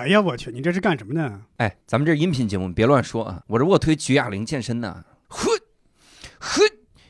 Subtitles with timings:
[0.00, 1.42] 哎呀，我去，你这是干什么呢？
[1.58, 3.42] 哎，咱们这是音频节目，别乱说啊！
[3.48, 5.50] 我这卧推举哑铃健身呢，呵，
[6.38, 6.62] 呵，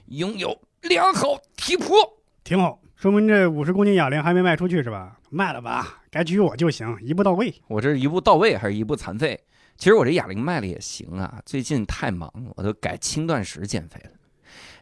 [0.06, 1.96] 拥有良好体魄。
[2.42, 5.21] 挺好，说明这五十公斤哑铃还没卖出去是吧？
[5.30, 7.54] 卖了吧，该举我就行，一步到位。
[7.69, 9.38] 我这是一步到位还是一步残废？
[9.79, 14.11] 其实我这哑铃卖了也行啊，最近太忙，我都改轻断食减肥了。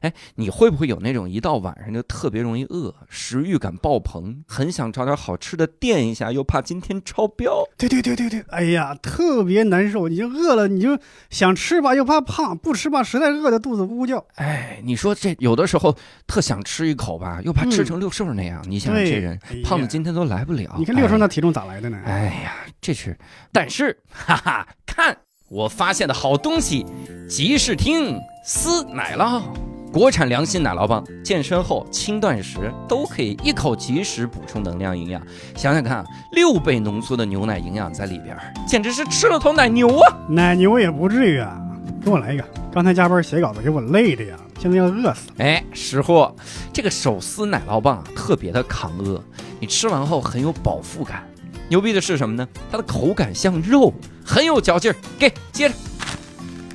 [0.00, 7.64] 哎，你会不会有那种一到晚上就特别容易饿，食欲感爆棚，很想找点好吃的垫一下，又怕今天超标？
[7.76, 10.08] 对对对对对，哎呀，特别难受。
[10.08, 10.98] 你就饿了，你就
[11.30, 14.24] 想吃吧，又怕胖；不吃吧，实在饿的肚子咕咕叫。
[14.36, 18.64] 哎，你说这有的时候特想吃一口吧，又怕吃成六兽那样。
[18.68, 20.74] 你想这人胖子今天都来不了。
[20.78, 22.00] 你看六兽那体重咋来的呢？
[22.04, 23.18] 哎呀，这是，
[23.52, 25.16] 但是哈哈，看
[25.48, 26.86] 我发现的好东西，
[27.28, 29.42] 吉士汀丝奶酪。
[29.92, 35.20] 国产良心奶酪棒，健身后轻断食都可以一口及时补充能量营养。
[35.56, 40.16] 想想看，六倍浓缩的牛奶营养在里边，简直是吃了头奶牛啊！
[40.28, 41.58] 奶牛也不至于啊，
[42.04, 42.44] 给我来一个。
[42.70, 45.34] 刚才加班写稿子，给我累的呀，现在要饿死了。
[45.38, 46.34] 哎，识货，
[46.72, 49.20] 这个手撕奶酪棒特别的抗饿，
[49.58, 51.26] 你吃完后很有饱腹感。
[51.70, 52.46] 牛逼的是什么呢？
[52.70, 53.92] 它的口感像肉，
[54.24, 54.96] 很有嚼劲儿。
[55.18, 55.74] 给，接着。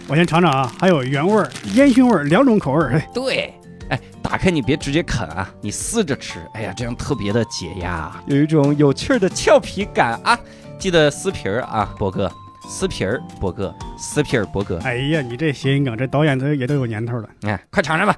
[0.07, 3.01] 我先尝尝啊，还有原味儿、烟熏味儿两种口味儿。
[3.13, 3.53] 对，
[3.89, 6.39] 哎，打开你别直接啃啊，你撕着吃。
[6.53, 10.37] 哎呀，这样特别的解压，有一种有趣儿的俏皮感啊。
[10.77, 12.29] 记得撕皮儿啊，博哥，
[12.67, 14.77] 撕皮儿，博哥，撕皮儿，博哥。
[14.83, 17.29] 哎呀，你这谐音梗，这导演都也都有年头了。
[17.43, 18.15] 哎，快尝尝吧。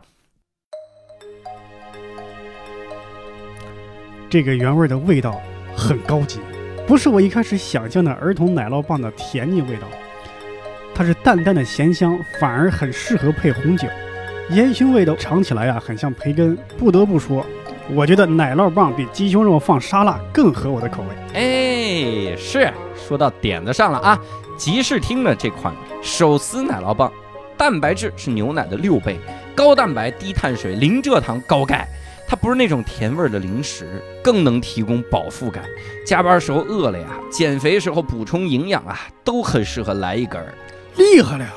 [4.28, 5.40] 这个原味的味道
[5.78, 6.40] 很高级，
[6.88, 9.88] 不是我一开始想象的儿童奶酪棒的甜腻味道。
[10.96, 13.86] 它是淡淡的咸香，反而很适合配红酒。
[14.52, 16.58] 烟熏味道尝起来啊，很像培根。
[16.78, 17.46] 不得不说，
[17.90, 21.10] 我觉得奶酪棒比鸡胸肉放沙拉更合我的口味。
[21.34, 24.18] 哎，是说到点子上了啊！
[24.58, 27.12] 吉士汀的这款手撕奶酪棒，
[27.58, 29.20] 蛋白质是牛奶的六倍，
[29.54, 31.86] 高蛋白、低碳水、零蔗糖、高钙。
[32.28, 35.64] 它不是那种甜味的零食，更能提供饱腹感。
[36.08, 40.54] 加班时候饿了呀，减肥时候补充营养啊，都很适合来一根儿。
[40.98, 41.54] 厉害了呀！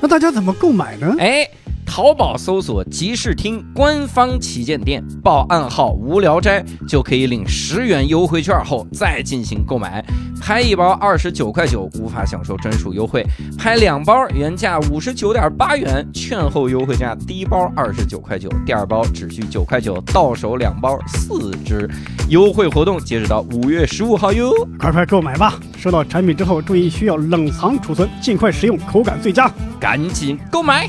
[0.00, 1.14] 那大家怎么购买呢？
[1.18, 1.48] 哎，
[1.88, 10.04] 淘宝搜索“集市听”官方旗舰店，报暗号“无聊斋”就可以领十元优惠券，后再进行购买。
[10.40, 13.22] 拍一包二十九块九，无法享受专属优惠；
[13.56, 21.90] 拍两包，原价五十九点八元，券后优惠价，第一包二十九块九，第二包只需九块九，到手两包四支。
[22.28, 25.58] 优惠活动截止到五月十五号哟，快快购买吧！
[25.78, 29.50] 收到产品之后，注意需要冷藏储存，尽快食用，口感最佳。
[29.80, 30.88] 赶紧购买！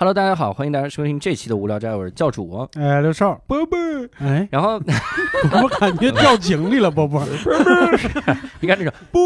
[0.00, 2.68] Hello，大家好，欢迎大家收听这期的无聊斋，我是教主。
[2.74, 3.76] 哎，刘少，波波，
[4.20, 4.80] 哎，然后
[5.60, 7.20] 我感觉掉井里了，波波，
[8.62, 9.20] 你看这个波，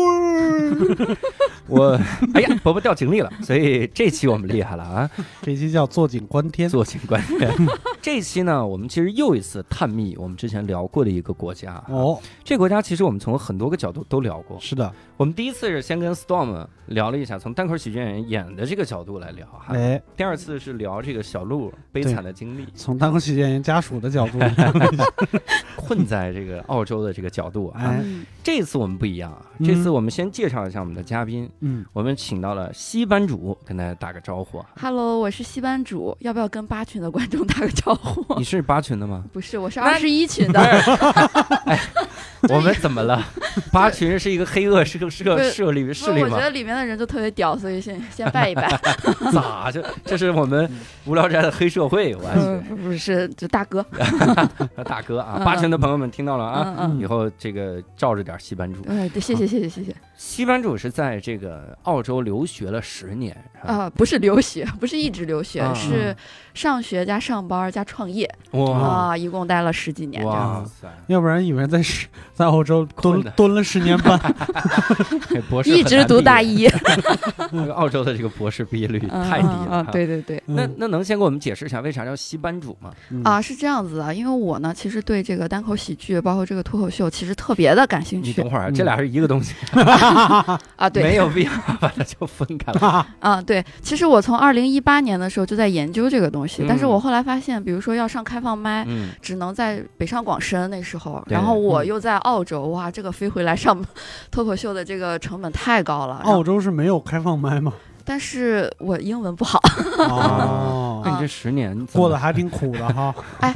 [1.67, 2.01] 我
[2.33, 5.11] 哎呀，波波掉井里了，所以这期我们厉害了啊！
[5.43, 7.51] 这期叫坐井观天，坐井观天。
[8.01, 11.85] 这期呢，我们其实又一次探秘我们之前聊过的一个国家啊。
[11.89, 14.59] 哦，这个国家其实我们从很多个角度都聊过。
[14.59, 19.75] 是的，我们第一次是先跟 Storm 聊了一下，从单口喜剧演员演的这个角度来聊哈。
[19.75, 24.39] 哎，第二次是聊这个小鹿悲惨的经历，从单口喜剧演员家属的角度
[25.77, 27.81] 困在这个澳洲的这个角度啊。
[27.83, 28.05] 哎，
[28.43, 34.67] 这次我们不一样啊，嗯这次我们先介绍一下我们的嘉宾，嗯，我们请到了西班主，跟大家打个招呼啊。
[34.81, 38.35] Hello，我是西班主，要不要跟八群的观众打个招呼？
[38.39, 39.25] 你是八群的吗？
[39.33, 40.61] 不是，我是二十一群的。
[41.67, 41.81] 哎，
[42.49, 43.25] 我们怎么了？
[43.71, 45.23] 八群是一个黑恶势力不势
[46.13, 46.29] 力吗？
[46.31, 48.69] 我觉得里面的人就特别屌，所以先先 拜一拜。
[49.33, 50.69] 咋 就这是我们
[51.05, 52.15] 无聊斋的黑社会？
[52.17, 53.85] 我嗯，去，不不是，就大哥。
[54.85, 55.37] 大哥啊！
[55.39, 57.01] 嗯八群的朋友们听到了啊，嗯嗯。
[57.01, 58.81] 以后这个照着点西班主。
[58.89, 59.95] 哎，对，谢谢谢谢谢谢。
[60.17, 63.37] 西班主是在这个澳洲留学了十年
[63.67, 66.15] 啊，不是留学，不是一直留学，啊是
[66.55, 70.63] 上学加上班加创业哇啊，一共待了十几年这样。
[70.63, 70.89] 哇塞！
[71.07, 74.19] 要不然以为在是在澳洲蹲蹲了十年半，
[75.49, 76.69] 博士一直读大一
[77.53, 79.89] 那，个澳洲的这个博士毕业率嗯太低嗯嗯了啊。
[79.93, 80.43] 对对对。
[80.47, 82.91] 那嗯那能先给我们解释一下为啥叫西班主吗？
[83.11, 89.55] 嗯啊，是这样子的，因为我呢，其实对这个单口喜剧，包括这个脱口秀，其实特别的感兴趣你等会儿啊，嗯这俩是一个东西，
[90.77, 90.91] 啊。
[90.93, 91.51] 对，没有必要
[91.81, 93.07] 把它就分开了。
[93.21, 98.85] 啊，对，其实我从二零一八年的时候就在研究这个东西，但是嗯我后来发现，比如说要上开放麦。
[98.87, 103.77] 嗯，只能在北上广深那时候，然后我嗯又在澳洲，哇，这个飞回来上
[104.31, 106.17] 脱口秀的这个成本太高了。
[106.25, 107.73] 澳洲是没有开放麦吗？
[108.05, 109.61] 但是我英文不好，
[110.09, 113.15] 哦， 那你这十年过得还挺苦的哈。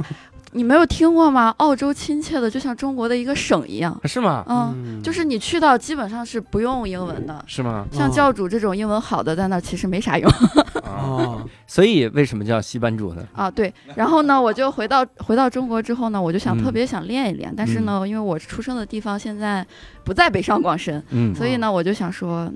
[0.51, 1.53] 你没有听过吗？
[1.57, 4.43] 澳洲亲切的就像中国的一个省一样，是吗？
[4.47, 7.43] 嗯，就是你去到基本上是不用英文的。
[7.47, 7.85] 是吗？
[7.91, 10.29] 像嗯教主这种英文好的，在那其实没啥用
[10.83, 13.23] 啊，哦，所以为什么叫西班主呢？
[13.33, 13.51] 啊。
[13.51, 19.65] 对，然后呢，我就回到回到中国之后呢，我就想嗯特别想练一练，但是呢，因为我出生的地方现在
[20.03, 22.51] 不在北上广深，嗯所以呢，我就想说，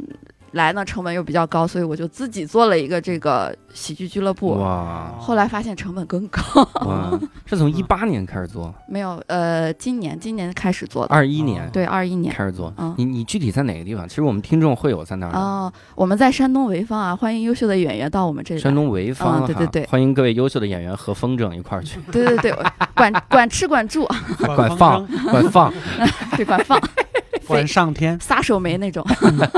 [0.51, 4.59] 来呢成本又比较高，所以我就自己做了一个这个喜剧俱乐部。
[4.59, 5.11] 哇。
[5.19, 6.41] 后来发现成本更高，
[6.85, 11.69] 哇， 是从一八年开始做，没有呃，今年今年开始做的，二一年。
[11.71, 12.33] 对，二一年。
[12.33, 12.73] 开始做。
[12.77, 12.93] 嗯。
[12.97, 14.07] 你你具体在哪个地方？
[14.07, 15.33] 其实我们听众会有在那儿。
[15.37, 18.61] 哦，我们在山东潍坊啊，欢迎优秀的演员到我们这里。
[18.61, 19.83] 山东潍坊，嗯对对对。
[19.83, 21.99] 哈欢迎各位优秀的演员和风筝一块儿去。
[22.11, 22.55] 对对对，
[22.95, 24.05] 管管吃管住，
[24.55, 25.73] 管放管放。
[26.35, 26.79] 对管放，
[27.47, 28.19] 管上天。
[28.19, 29.05] 撒手没那种。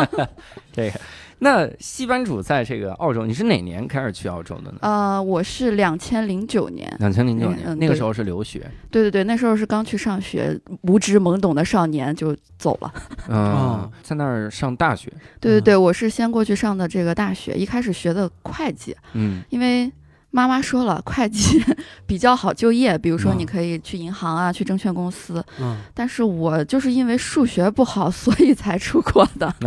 [0.71, 0.99] 这个。
[1.39, 4.77] 那西班主在这个澳洲，你是哪年开始去澳洲的呢？
[4.79, 8.59] 呃，我是两千零九年，两千零九年，那个时候是留学。
[8.89, 12.93] 对对对，那时候是刚去上学，无知懵懂的少年就走了。
[13.27, 15.11] 嗯哦，在那儿上大学。
[15.41, 19.91] 对对对，我是先过去上的这个大学，一开始学的会计，嗯因为
[20.35, 21.63] 妈妈说了，会计
[22.07, 25.45] 比较好就业，比如说嗯你可以去银行啊，去证券公司。
[25.61, 29.45] 嗯，但是我就是因为数学不好，所以才出国的。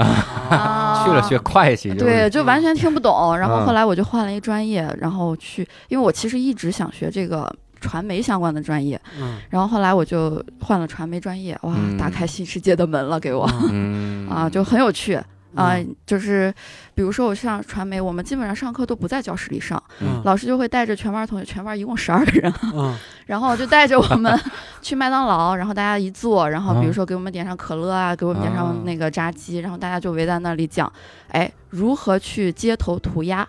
[0.50, 3.38] 啊去了学会计，就是对，就完全听不懂。
[3.38, 7.48] 然后嗯后来我就换了一专业，然后去，因为我其实一直想学这个
[7.80, 15.16] 传媒相关的专业，嗯然后后来我就换了传媒专业，哇，嗯打开新世界的门了给我嗯 啊，就很有趣。
[15.56, 16.52] 啊、嗯就是
[16.94, 22.94] 比如说我上传媒，我们基本上上课都不在教室里上，嗯老师就会带着全班同学，全班一共十二个人， 嗯
[23.26, 24.38] 然后就带着我们
[24.80, 30.90] 去麦当劳，然后大家一坐，然后比啊如说给我们点上可乐啊，给我们点啊上那个炸鸡，然后大家就围在那里讲，
[31.28, 33.46] 哎，如何去街头涂鸦？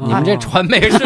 [0.00, 0.98] 你们这传媒是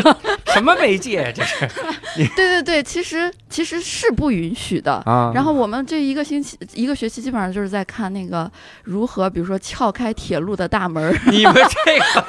[0.47, 1.33] 什么媒介？
[1.35, 1.69] 这是
[2.17, 4.95] 对对对，其实其实是不允许的。
[5.07, 8.51] 啊，然后我们这一个星期一个学期基本上就是在看那个
[8.85, 12.27] 如何，比如说撬开铁路的大门，你们这个，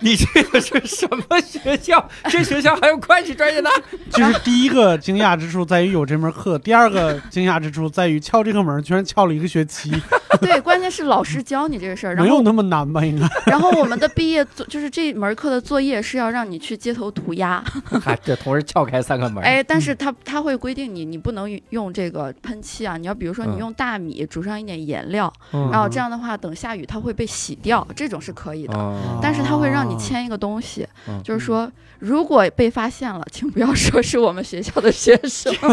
[0.00, 2.08] 你这个是什么学校？
[2.28, 3.70] 这学校还有会计专业的？
[4.10, 9.90] 就是第一个惊讶之处在于有这门课，第二个惊讶之处在于撬这个门居然撬了一个学期，
[10.40, 13.04] 对，关键是老师教你这个事儿，然后没有那么难吧？
[13.04, 13.26] 应该。
[13.46, 17.62] 然后我们的毕业作就是这门课的作业是要让你去街头涂鸦，
[18.02, 19.42] 还这同时撬开三个门。
[19.42, 28.76] 哎，但是他他会规定你，你不能用这个喷漆啊，你要比如说你嗯用大米煮上一点颜料，嗯，然后这样的话，等下雨它会被洗掉，这种是可以的。
[28.76, 35.54] 哦但是他会让你签一个东西，嗯就是说，如果被发现了，请不要说是我们学校的学生。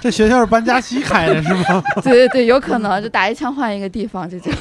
[0.00, 1.82] 这学校是班加西开的是吗？
[2.02, 4.52] 对对对，有可能就打一枪换一个地方这种。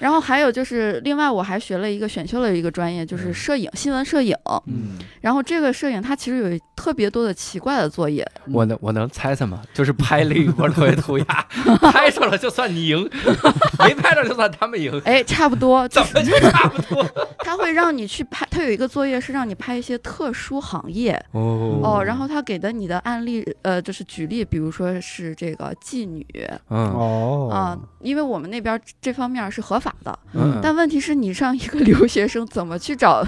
[0.00, 4.34] 然后还有就是，另外我还学了一个选修了一个专业，就是摄影，新闻摄影。
[4.66, 9.62] 嗯，然后这个摄影它其实有特别多的奇怪的作业，我能我能猜猜吗？
[9.74, 11.24] 就是拍了一波特别涂鸦，
[11.92, 13.08] 拍着了就算你赢，
[13.78, 17.06] 没拍着就算他们赢，哎，差不多，就怎是么就差不多？
[17.44, 26.26] 他会让你去拍，他有一个作业是让你拍一些特殊行业哦哦，然后他给的你的案例，呃，就是举例，比如说是这个妓女
[26.70, 33.24] 嗯哦啊、因为我们那边这方面是合法的，嗯，但问题是你让一个留学生怎么去找，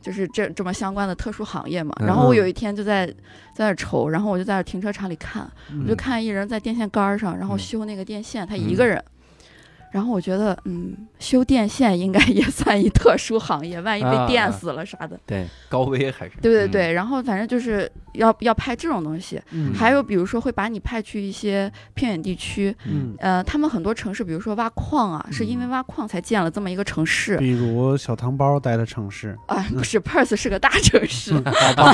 [0.00, 1.94] 就是这这么相关的特殊行业嘛？
[2.00, 3.06] 然后我有一天就在
[3.54, 5.50] 在那儿愁，然后我就在停车场里看，
[5.84, 7.58] 我就看一人在电线杆上，然后嗯。
[7.58, 9.02] 修那个电线，他一个人。
[9.92, 15.20] 然后我觉得，嗯，修电线应该也算一特殊行业，万一被啊电死了啥的。
[15.26, 27.36] 对，高危还是对对对，然后反正就是要要派这种东西，嗯还有比如说会把你派去一些偏远地区，嗯，呃，他们很多城市，比如说挖矿啊，是因为挖矿才建了这么一个城市。
[27.38, 31.32] 比如小汤包待的城市，啊，不是，Perth 是个大城市，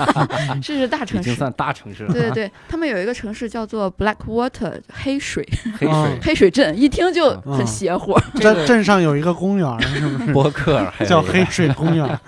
[0.63, 1.29] 这是大城市。
[1.29, 5.47] 经算大城市了，对对 对，他们有一个城市叫做 Blackwater 黑水
[5.79, 8.19] 黑水黑水镇，一听就嗯很邪乎。
[8.35, 10.33] 这个镇镇上有一个公园，是不是？
[10.33, 12.19] 博客还叫黑水公园。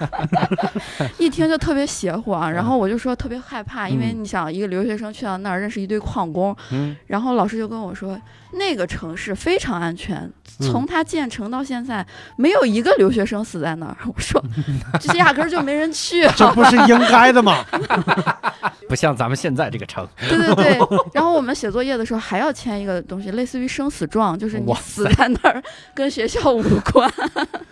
[1.19, 2.51] 一听就特别邪乎啊。
[2.51, 8.21] 然后我就说特别害怕，怕，因为嗯你想一个留学生去到那儿认识一堆矿工，嗯，然后老师就跟我说，
[8.53, 10.33] 那个城市非常安全，嗯
[10.71, 12.07] 从它建成到现在
[12.37, 13.97] 没有一个留学生死在那儿。
[14.07, 14.43] 我说，
[15.01, 16.35] 这压根儿就没人去 啊。
[16.37, 17.65] 这不是应该的吗？
[18.89, 20.79] 不像咱们现在这个城，对对对，
[21.15, 25.63] 然后我们写作业的时候还要签一个东西，类似于生死状，就是你死在那儿
[25.95, 27.11] 跟学校无关。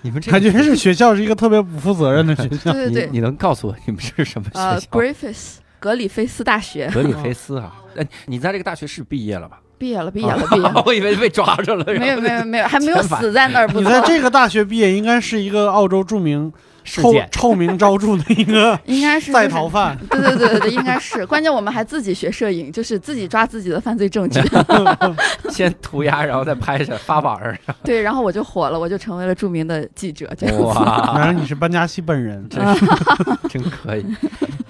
[0.02, 2.72] 你们这感觉是学校是一个特别不负责任的学校。
[2.72, 6.90] 对对对，你你能告诉我你们是什么呃学校？，Griffiths 格里菲斯大学。
[6.90, 9.60] 格里菲斯啊，哎，你在这个大学是毕业了吧？
[9.78, 10.82] 毕业了，毕业了，毕业了。
[10.84, 13.86] 我以为被抓着了，没有没有没有，还没有死在那儿不你。
[13.86, 16.52] 在这个大学毕业，应该是一个澳洲著名
[16.84, 19.96] 臭事件，臭名昭著的一个 应该是在逃犯。
[20.10, 21.24] 对对对对对，应该是。
[21.26, 24.40] 关键我们还自己学摄影，就是自己抓自己的犯罪证据。
[25.50, 27.54] 先涂鸦，然后再拍下发网上。
[27.84, 30.28] 对，然后我就火了，我就成为了著名的记者。
[30.36, 30.62] 这样子。
[31.14, 32.86] 原，来你是班加西本人，真是
[33.48, 34.04] 真可以。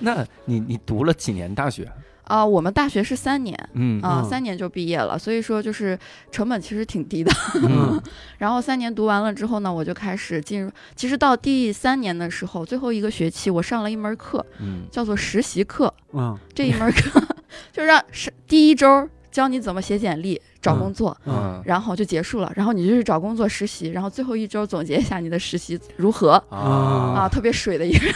[0.00, 1.88] 那你你读了几年大学？
[2.28, 5.99] 啊、我们大学是三年嗯啊、嗯三年就毕业了，所以说就是
[6.30, 7.32] 成本其实挺低的。
[7.62, 8.00] 嗯
[8.38, 10.70] 然后三年读完了之后呢，我就开始进入。
[10.94, 15.92] 其实到第三年的时候，最后一个学期，我上了一门课，嗯叫做实习课。
[16.12, 17.20] 嗯这一门课
[17.73, 22.53] 就让是第一周教你怎么写简历、找工作，嗯然后就结束了。
[22.55, 28.09] 然后你就去找工作实习，然后最后一周总结一下你的实习如何啊，啊特别水的一个。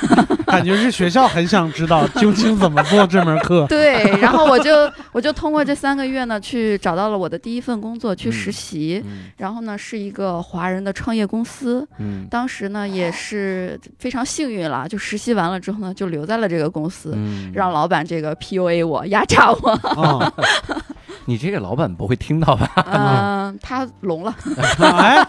[0.52, 3.66] 感觉是学校很想知道究竟怎么做这门课。
[3.70, 4.70] 对，然后我就
[5.10, 9.02] 我就通过这三个月呢，去找到了我的第一份工作，去实习。
[9.06, 11.86] 嗯然后呢，是一个华人的创业公司。
[11.98, 19.70] 嗯当时呢，也是非常幸运了，就实习完了之后呢，就留在了这个公司，嗯，让老板这个 PUA 我、压榨我。
[19.70, 20.32] 啊，
[21.24, 22.70] 你这个老板不会听到吧？
[22.90, 24.34] 嗯、 他聋了，
[24.80, 25.26] 哎，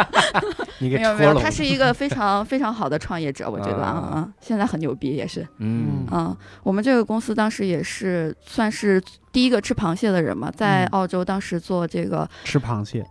[0.80, 1.38] 你给没有没有。
[1.38, 3.90] 他是一个非常非常好的创业者，我觉得啊。
[3.90, 5.46] 啊啊，现在很牛逼，也是。
[5.58, 6.06] 嗯。
[6.10, 10.88] 嗯，我们这个公司当时也是算是第一个吃螃蟹的人嘛，在嗯。
[10.92, 13.04] 澳洲当时做这个，吃螃蟹，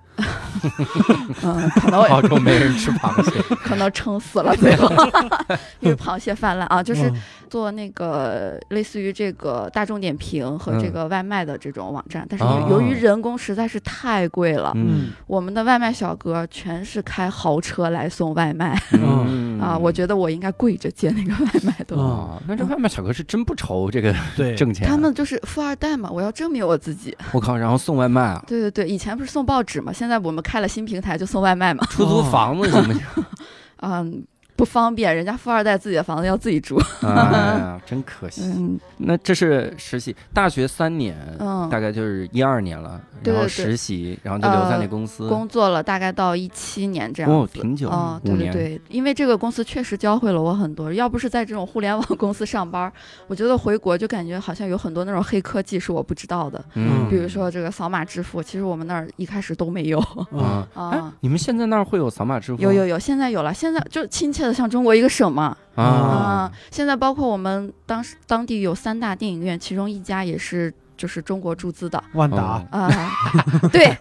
[1.43, 4.89] 嗯，可能澳洲没人吃螃蟹， 可能撑死了最后，
[5.81, 7.15] 因为螃蟹泛滥啊，就是嗯。
[7.53, 10.91] 做那个类似于这个大众点评和这嗯。
[10.91, 12.65] 个外卖的这种网站，但是哦。
[12.67, 15.11] 由于人工实在是太贵了，嗯。
[15.27, 18.75] 我们的外卖小哥全是开豪车来送外卖。
[18.93, 19.59] 嗯。
[19.61, 21.95] 啊，我觉得我应该跪着接那个外卖都。
[21.95, 24.87] 嗯啊，那这外卖小哥是真不愁这个对，挣钱。
[24.87, 27.15] 他们就是富二代嘛，我要证明我自己。
[27.33, 31.83] 我靠，然后送外卖啊，对对对，以前不是送报纸嘛，现在我们开了新平台就送外卖嘛。
[31.87, 33.01] 出租房子行不行？
[33.81, 34.23] 嗯，
[34.55, 36.79] 不方便，人家富二代自己的房子要自己住。
[37.01, 38.43] 哎呀， 真可惜。
[38.55, 45.27] 嗯那这是实习，大学三年，嗯，大概就是一二年了，然后实习，然后就留在那呃公司。
[45.27, 48.53] 工作了大概到一七年这样哦，挺久，哦，五年。
[48.53, 50.93] 对对对，因为这个公司确实教会了我很多。
[50.93, 52.91] 要不是在这种互联网公司上班，
[53.27, 56.63] 我觉得回国就感觉好像有很多那种黑科技是我不知道的。
[56.75, 60.39] 嗯，比如说这个扫码支付，其实我们那儿一开始都没有嗯
[60.75, 62.61] 啊，哎啊。，你们现在那儿会有扫码支付？
[62.61, 66.51] 有有有，现在有了，现在就亲切的像中国一个省嘛啊啊！
[66.71, 73.11] 现在包括我们当时当地有三大电影院，其中一家也是就是中国注资的万达哦啊。
[73.71, 73.97] 对，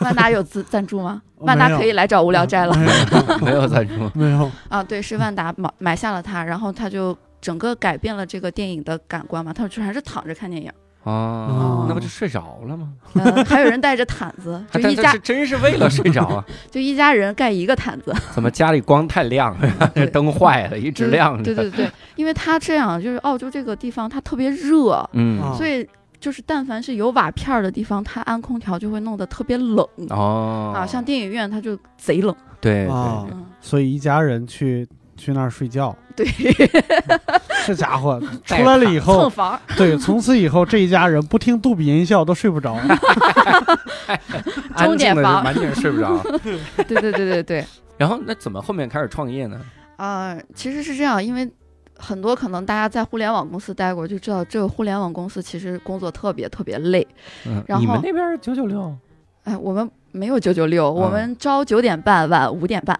[0.00, 1.20] 万达有资赞助吗？
[1.38, 2.74] 万达可以来找无聊斋了
[3.42, 4.10] 没有赞助。
[4.14, 4.82] 没有，啊。
[4.82, 10.72] 对，是万达买买下了它，然后他就整个改变了这个电影的感官嘛，他们全是躺着看电影，
[11.04, 12.88] 啊，那不就睡着了吗？
[13.14, 16.44] 嗯，还有人带着毯子， 就一家但这是真是为了睡着啊？
[16.70, 19.56] 就一家人盖一个毯子，怎么家里光太亮，
[19.94, 21.44] 这 灯坏了，一直亮着。
[21.44, 25.86] 对对对，因为它这样就是澳洲这个地方它特别热，嗯啊所以
[26.18, 29.86] 就是但凡是有瓦片儿的地方，它安空调就会弄得特别冷。
[30.08, 32.88] 哦啊，像电影院它就贼冷，对
[33.60, 36.26] 所以一家人去去那儿睡觉，对，
[37.66, 42.74] 这家伙出来了以后蹭后，房， 对，从此以后这一家人不听杜比音效都睡不着。
[44.74, 45.44] 安静的钟点房。
[45.44, 46.18] 完全睡不着。
[46.42, 47.64] 对对对对对，
[47.96, 49.60] 然后那怎么后面开始创业呢？
[49.96, 51.48] 啊、其实是这样，因为
[51.96, 57.06] 很多可能大家在互联网公司待过，就知道这个互联网公司其实工作特别特别累。
[57.46, 58.94] 嗯，然后你们那边九九六？
[59.44, 61.12] 哎，我们没有九九六，我嗯。
[61.12, 62.98] 们朝九点半，晚五点半，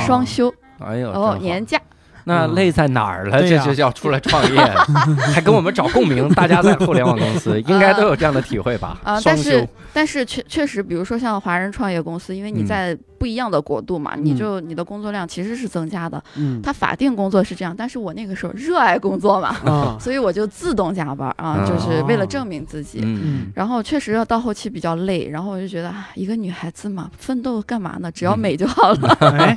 [0.00, 1.80] 双休哎呦，哦，年假。
[2.28, 3.40] 那累在哪儿了？
[3.40, 4.60] 这就要出来创业，
[5.32, 6.28] 还跟我们找共鸣。
[6.30, 8.98] 大家在互联网公司 应该都有这样的体会吧？
[9.04, 16.22] 啊、双但是，但是确确实，比如说像华人创业公司，因为你嗯在不一样的国度嘛，你嗯就你的工作量其实是增加的。
[16.36, 23.00] 嗯他法定工作是这样，但是我那个时候热爱工作嘛，啊， 所以我就自动加班啊，啊就是为了证明自己。
[23.02, 28.10] 嗯，然后确实要到后期比较累，然后我就觉得，啊，一个女孩子嘛，奋斗干嘛呢？
[28.10, 29.08] 只要嗯美就好了。
[29.20, 29.54] 哎，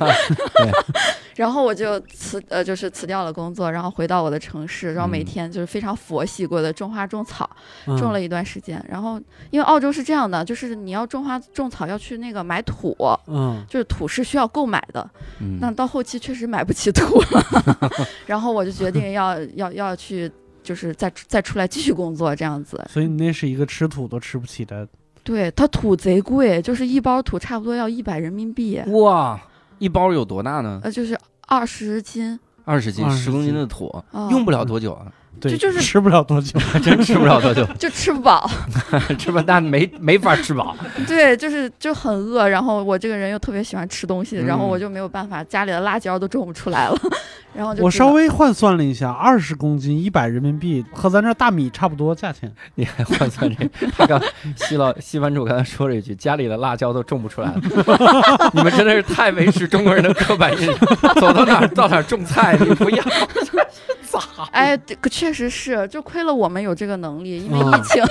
[1.36, 7.48] 然后我就辞呃，就是辞掉了工作，然后回到我的城市，然后每嗯天就是非常佛系过的种花种草，
[7.86, 8.84] 嗯种了一段时间。
[8.88, 12.94] 然后因为澳洲是这样的，就是你要种花种草要去那个买土，
[13.26, 15.08] 嗯就是土是需要购买的。
[15.40, 20.30] 嗯那到后期确实买不起土了， 然后我就决定要要要去。
[20.62, 24.86] 就是再再出来继续工作这样子，所以你那是一个吃土都吃不起的，
[25.24, 29.40] 对它土贼贵，就是一包土差不多要一百人民币，哇，
[29.78, 30.78] 一包有多大呢？
[30.84, 36.58] 呃，就是二十斤，二十斤，十公斤斤的土，啊用不了多久啊，对，这就是吃不了多久。
[36.82, 38.48] 真吃不了多久，就吃不饱。
[39.18, 40.76] 吃不，但没没法吃饱。
[41.06, 46.98] 对，就是就很饿，然后我这个人又特别喜欢吃东西，然后嗯我就没有办法，家里的辣椒都种不出来了，
[47.54, 52.52] 然后就我稍微换算了一下，二十公斤一百人民币，和咱这大米差不多价钱。
[52.74, 53.70] 你还换算这？
[53.96, 54.20] 他刚
[54.56, 57.60] 西老西班主刚才说了一句：“家里的辣椒都种不出来了。
[58.52, 60.76] ”你们真的是太维持中国人的刻板印象，
[61.20, 63.04] 走到哪儿到哪儿种菜，你不要。
[64.02, 64.20] 咋？
[64.50, 68.04] 哎，这个确实是，就亏了我们有这个能力，因为嗯疫情，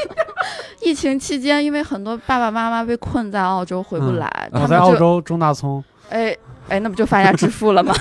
[0.82, 6.34] 疫情期间，因为很多爸爸妈妈被困在澳洲回不嗯来，我他们在澳洲种大葱，哎
[6.70, 7.94] 哎，那不就发家致富了吗？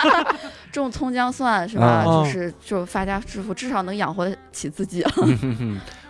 [0.70, 2.04] 种葱姜蒜是吧？
[2.06, 5.10] 嗯就是就发家致富，至少能养活得起自己了。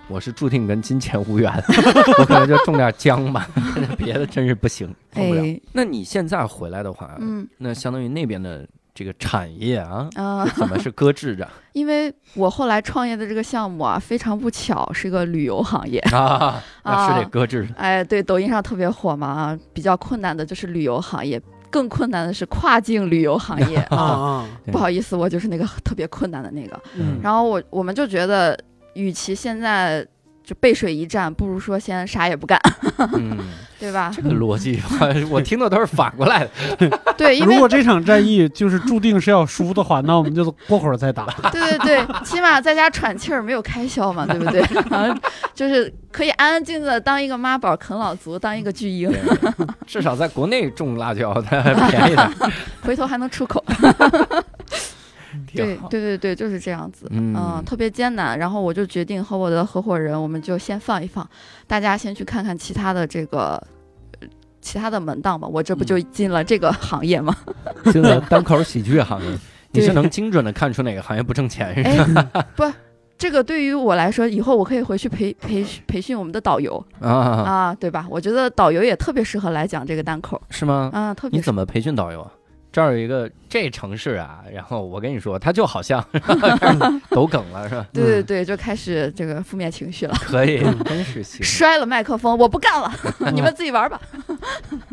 [0.09, 1.53] 我是注定跟金钱无缘，
[2.19, 3.49] 我可能就种点姜吧，
[3.97, 5.43] 别的真是不行，种不了。
[5.45, 8.67] 哎，那你现在回来的话，嗯那相当于那边的
[9.01, 15.99] 这个产业啊，啊、怎么是搁置着 因为我后来创业的这个项目啊，非常不巧是个旅游行业。
[16.13, 16.63] 啊？
[16.85, 17.73] 那是得啊搁置着。
[17.79, 21.41] 哎，对，抖音上特别火嘛啊，比较困难的就是旅游行业，
[21.71, 26.79] 更困难的是跨境旅游行业 啊不好意思，我就是那个特别困难的那个。
[26.99, 28.55] 嗯，然后我我们就觉得，
[28.93, 30.07] 与其现在
[30.45, 32.59] 就背水一战，不如说先啥也不干，
[33.15, 33.39] 嗯，
[33.79, 34.11] 对吧？
[34.15, 34.81] 这个逻辑
[35.31, 36.45] 我听的都是反过来
[36.79, 36.91] 的。
[37.17, 41.27] 对，因为如果这场战役就是注定是要输的话，那我们就过会儿再打。
[41.53, 44.63] 对对对，起码在家喘气儿，没有开销嘛，对不对？
[45.55, 49.13] 就是可以安安静静的当一个妈宝啃老族，当一个巨婴，
[49.87, 52.31] 至少在国内种辣椒它便宜点，
[52.83, 53.63] 回头还能出口。
[55.55, 55.77] 对。
[55.89, 58.39] 对对对，就是这样子，嗯特别艰难。
[58.39, 61.29] 然后我就决定和我的合伙人，我们就先放一放，
[61.67, 63.63] 大家先去看看其他的这个。
[64.21, 64.29] 呃
[64.63, 67.35] 其他的门档吧，我这不就进了这个行业吗？
[67.91, 69.39] 进了单口喜剧行业，
[69.73, 72.45] 你是能精准的看出哪个行业不挣钱是哎吧？
[72.55, 72.71] 不，
[73.17, 78.07] 这个对于我来说，以后我可以回去培培培训我们的导游啊，啊，对吧？
[78.11, 80.91] 我觉得导游也特别适合来讲这个单口是吗？
[80.93, 82.31] 啊，特别你怎么培训导游啊？
[82.73, 86.05] 这儿有一个这城市啊，然后我跟你说，他就好像
[87.11, 87.87] 抖梗了是吧？
[87.93, 91.43] 对对对，就开始这个负面情绪了，可以，真是行。
[91.43, 92.93] 摔了麦克风，我不干了，
[93.33, 94.01] 你们自己玩吧。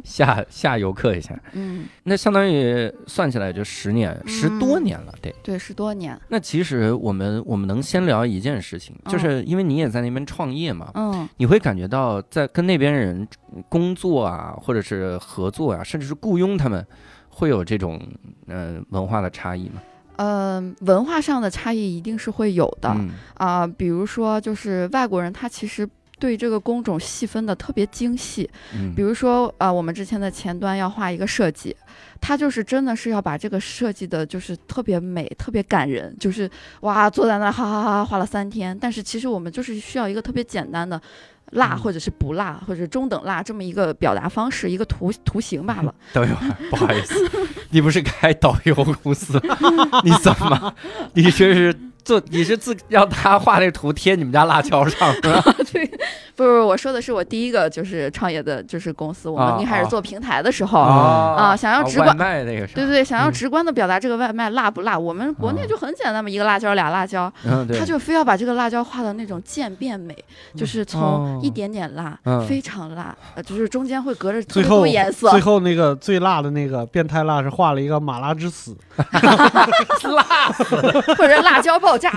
[0.03, 5.33] 吓吓游客一下，嗯，那相当于算起来就十年，十多年了，得。
[5.43, 6.19] 对，十多年。
[6.29, 13.27] 那其实我们我们能先聊一件事情，就是因为你也在那边创业嘛，嗯你会感觉到在跟那边人
[13.69, 16.85] 工作啊，或者是合作啊，甚至是雇佣他们，
[17.37, 18.01] 会有这种
[18.47, 19.81] 呃文化的差异吗？
[20.15, 22.89] 呃，文化上的差异一定是会有的
[23.35, 25.87] 啊、嗯比如说就是外国人他其实。
[26.19, 31.75] 对这个工种细分的特别精细，嗯，比如说啊、我们之前的前端要画一个设计，
[32.19, 36.49] 他就是真的是要把这个设计的，就是特别美、特别感人，就是
[36.81, 38.75] 哇，坐在那哈哈哈画了三天。
[38.81, 40.99] 但是其实我们就是需要一个特别简单的
[41.51, 45.93] 辣，嗯或者是不辣，或者是中等辣这么一个表达方式，一个图图形罢了。
[46.13, 47.15] 等一会儿，不好意思，
[47.69, 50.01] 你不是开导游公司吗？
[50.03, 50.73] 你怎么？
[51.13, 51.73] 你这是
[52.07, 52.21] 做？
[52.29, 55.43] 你是自让他 画那图贴你们家辣椒上是吧？
[55.73, 55.85] 对，
[56.35, 60.79] 不是，我说的是我第一个就是创业的，就是公司，我啊们一开始啊做平台的时候。
[60.79, 62.65] 啊啊想要直观卖那个？
[62.67, 70.15] 对对，想要嗯直观的表达这个外卖辣不辣，我们国内啊就很简单嘛，一个辣椒俩辣椒，嗯，对，他就非要把这个辣椒画的那种渐变美，
[70.55, 78.77] 就是哦从一点点辣，嗯非常辣，呃，就是中间会隔着特别最后多颜色最，后那个最辣的那个变态辣是画了一个马拉之死，
[80.15, 80.63] 辣死，
[81.17, 82.11] 或者辣椒爆炸，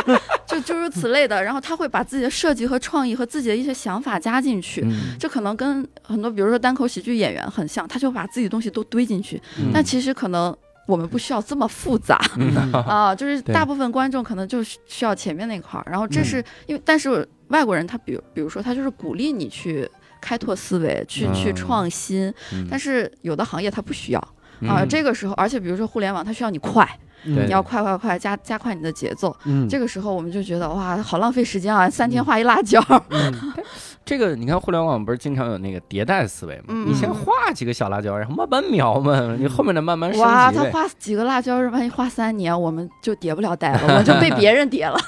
[0.46, 1.42] 就诸如此类的。
[1.42, 4.82] 然后他会把自己的设计和创意和自己的一些想法加进去。
[4.84, 9.40] 嗯这可能跟很多，比如说单口喜剧演员很像，他就把自己的东西都堆进去。
[9.58, 10.56] 嗯但其实可能
[10.86, 15.86] 我们不需要这么复杂嗯 啊，就是大部分观众可能就需要前面那块儿。
[15.90, 19.88] 然后这嗯是因为，但是外国人他比如比如说他就是鼓励你去
[20.20, 24.20] 开拓思维，去去嗯创新，嗯但是有的行业他不需要
[24.68, 24.82] 啊。
[24.82, 29.34] 嗯这个时候，而且比如说互联网，它需要你快，对你要快快快加加快你的节奏。
[29.44, 31.88] 嗯这个时候我们就觉得哇，好浪费时间啊！
[31.88, 32.80] 三天画一辣椒，
[33.10, 33.32] 嗯
[34.04, 36.64] 这个你看互联网不是经常有那个迭代思维吗？
[36.68, 40.50] 嗯你先画几个小辣椒，然后慢慢描嘛，你后面的慢慢升哇。
[40.50, 44.98] 他画几个辣椒，万一画三年，我们就叠不了代了，我们就被 别人叠了。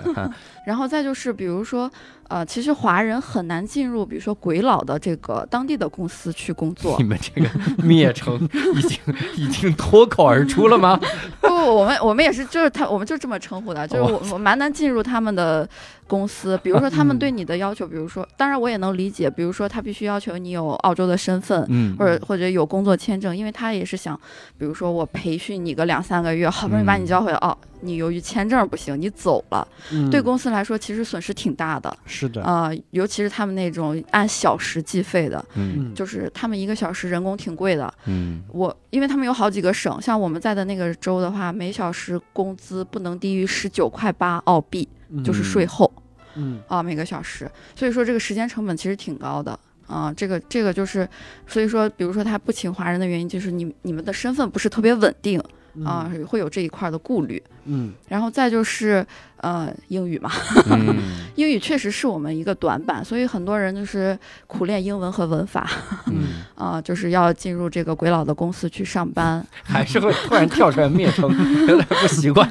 [0.66, 1.90] 然后再就是，比如说，
[2.30, 7.04] 呃，其实华人很难进入，比如说鬼佬的这个当地的公司去工作你。
[7.04, 7.50] 们这个
[7.82, 8.98] 灭城已经
[9.36, 10.98] 已经脱口而出了吗？
[11.40, 15.68] 不，我们我们也是，就是他，我们就这么称呼的，就是哦我我蛮难进入他们的
[16.10, 16.58] 公司。
[16.64, 17.18] 比如说他们嗯。
[17.20, 24.18] 对你的要求，比如说，当然我也能理解，比如说他必须要求你有澳洲的身份，嗯或者或者有工作签证，因为他也是想，
[24.58, 30.08] 比如说我培训你个两三个月，好不容易把你教会了，哦，你由于签证不行，你走了，嗯。
[30.10, 31.94] 对公司来说其实损失挺大的。
[32.06, 35.94] 是的，啊、尤其是他们那种按小时计费的，嗯嗯。
[35.94, 37.92] 就是他们一个小时人工挺贵的。
[38.06, 38.42] 嗯。
[38.48, 44.88] 我因为他们有好几个省，像我们在的那个州的话，每小时工资不能低于十九块八澳币，
[45.24, 45.90] 就是税后
[46.36, 49.58] 嗯啊每个小时，所以说这个时间成本其实挺高的。
[49.86, 51.08] 啊，这个这个就是，
[51.48, 55.42] 所以说，比如说他不请华人的原因，就是你你们的身份不是特别稳定
[55.74, 57.42] 嗯啊，会有这一块的顾虑。
[57.64, 59.04] 嗯然后再就是，
[59.40, 60.30] 呃，英语嘛，
[60.70, 60.96] 嗯
[61.36, 65.66] 英语确实是我们一个短板，所以很多人就是苦练英文和文法
[66.06, 69.44] 嗯，啊， 就是要进入这个鬼佬的公司去上班。
[69.64, 71.30] 还是会突然跳出来灭城，
[71.66, 72.46] 有点不习惯。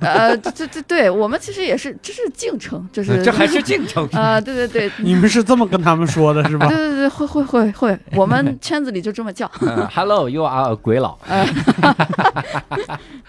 [0.00, 4.06] 呃，这这这对我们其实也是，这是敬称，就是这还是竞争。
[4.12, 4.90] 呃，对对对。
[4.98, 6.76] 你们是这么跟他们说的是吧对？
[6.76, 11.18] 对对，会会会会，我们圈子里就这么叫，嗯 Hello, you are a 鬼佬。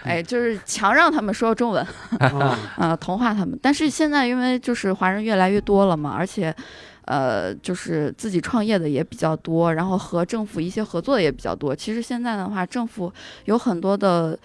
[0.02, 1.86] 哎，就是强让他们说中文，
[2.18, 3.56] 啊啊，同化他们。
[3.62, 6.54] 但是现在因为就是华人越来越多了嘛，而且，
[7.04, 11.74] 呃，就是自己创业的也比较多，然后和政府一些合作的也比较多。
[11.74, 13.12] 其实现在的话，政府
[13.44, 14.36] 有很多的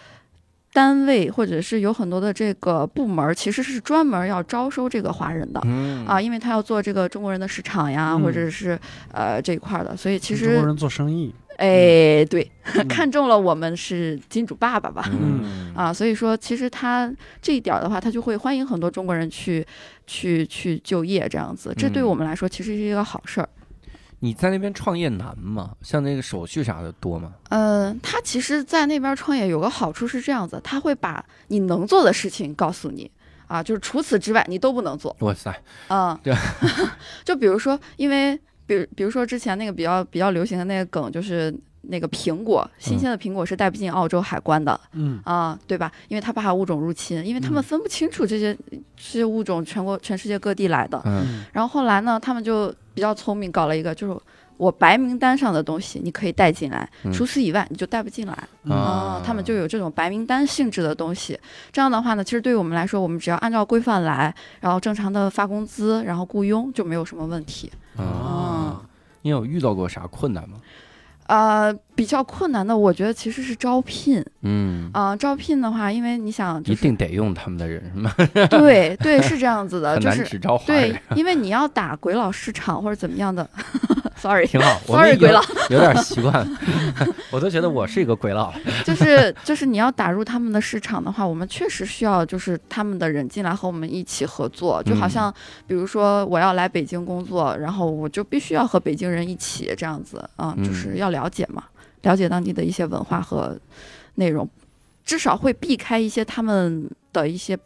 [0.71, 5.59] 单位或者是有很多的这个部门儿，其实是专门要招收这个华人的。
[5.65, 8.79] 嗯啊，因为他要做这个中国人的市场呀，嗯或者是
[9.11, 19.65] 呃这一块儿的，所以其实中国人做生意，哎，对，嗯 看中了我们是金主爸爸吧，嗯啊，所以说其实他这一点儿的话，他就会欢迎很多中国人去
[20.07, 23.47] 去去就业这样子，这对嗯我们来说其实是一个好事儿。
[24.23, 25.71] 你在那边创业难吗？
[25.81, 27.31] 像那个手续啥的多吗？
[27.49, 33.09] 嗯，他其实，在那边创业有个好处是这样子，他会把你能做的事情告诉你。
[33.47, 35.53] 啊，就是除此之外你都不能做哇塞，
[35.89, 36.17] 嗯。
[36.23, 36.33] 对
[37.25, 38.39] 就比如说，因为
[38.71, 44.79] 比如比如说之前那个比较比较流行的那个梗，就是那个苹果，新鲜的苹果是带不进澳洲海关的。
[44.93, 45.91] 嗯啊，对吧？
[46.07, 51.01] 因为他怕物种入侵，因为他们嗯分不清楚这些、这些物种全国全世界各地来的。
[51.03, 54.17] 嗯嗯然后后来呢，他们就比较聪明，搞了一个，就是
[54.61, 59.19] 我白名单上的东西你可以带进来，嗯除此以外你就带不进来嗯啊。
[59.25, 61.39] 他们就有这种白名单性质的东西。
[61.71, 67.71] 这样的话呢，其实对于我们来说，我们只要按照规范来，然后正常的发工资，然后雇佣就没有什么问题。
[67.97, 68.83] 啊，
[69.23, 70.57] 你有遇到过啥困难吗？
[71.25, 78.13] 呃，比较困难的，我觉得其实是招聘嗯，啊、招聘的话，因为你想，就是一定得用他们的人是吗？
[78.49, 83.47] 对对是这样子的， 很就是对，，因为你要打鬼佬市场或者怎么样的
[84.17, 84.79] ，sorry，挺好。
[84.87, 86.47] 我 Sorry，们有鬼佬有点习惯，
[87.31, 88.53] 我都觉得我是一个鬼佬。
[88.83, 95.33] 就是就是你要打入他们的市场的话，我们确实需要就是他们的人进来和我们一起合作，就好像
[95.67, 101.63] 比如说我要来北京工作，然后我就必须要和北京人一起这样子啊、嗯就是要了解嘛，
[102.01, 103.57] 了解当地的一些文化和
[104.15, 104.47] 内容，
[105.03, 107.57] 至少会避开一些他们的一些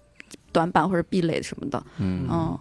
[0.52, 2.60] 短板或者壁垒什么的，嗯嗯。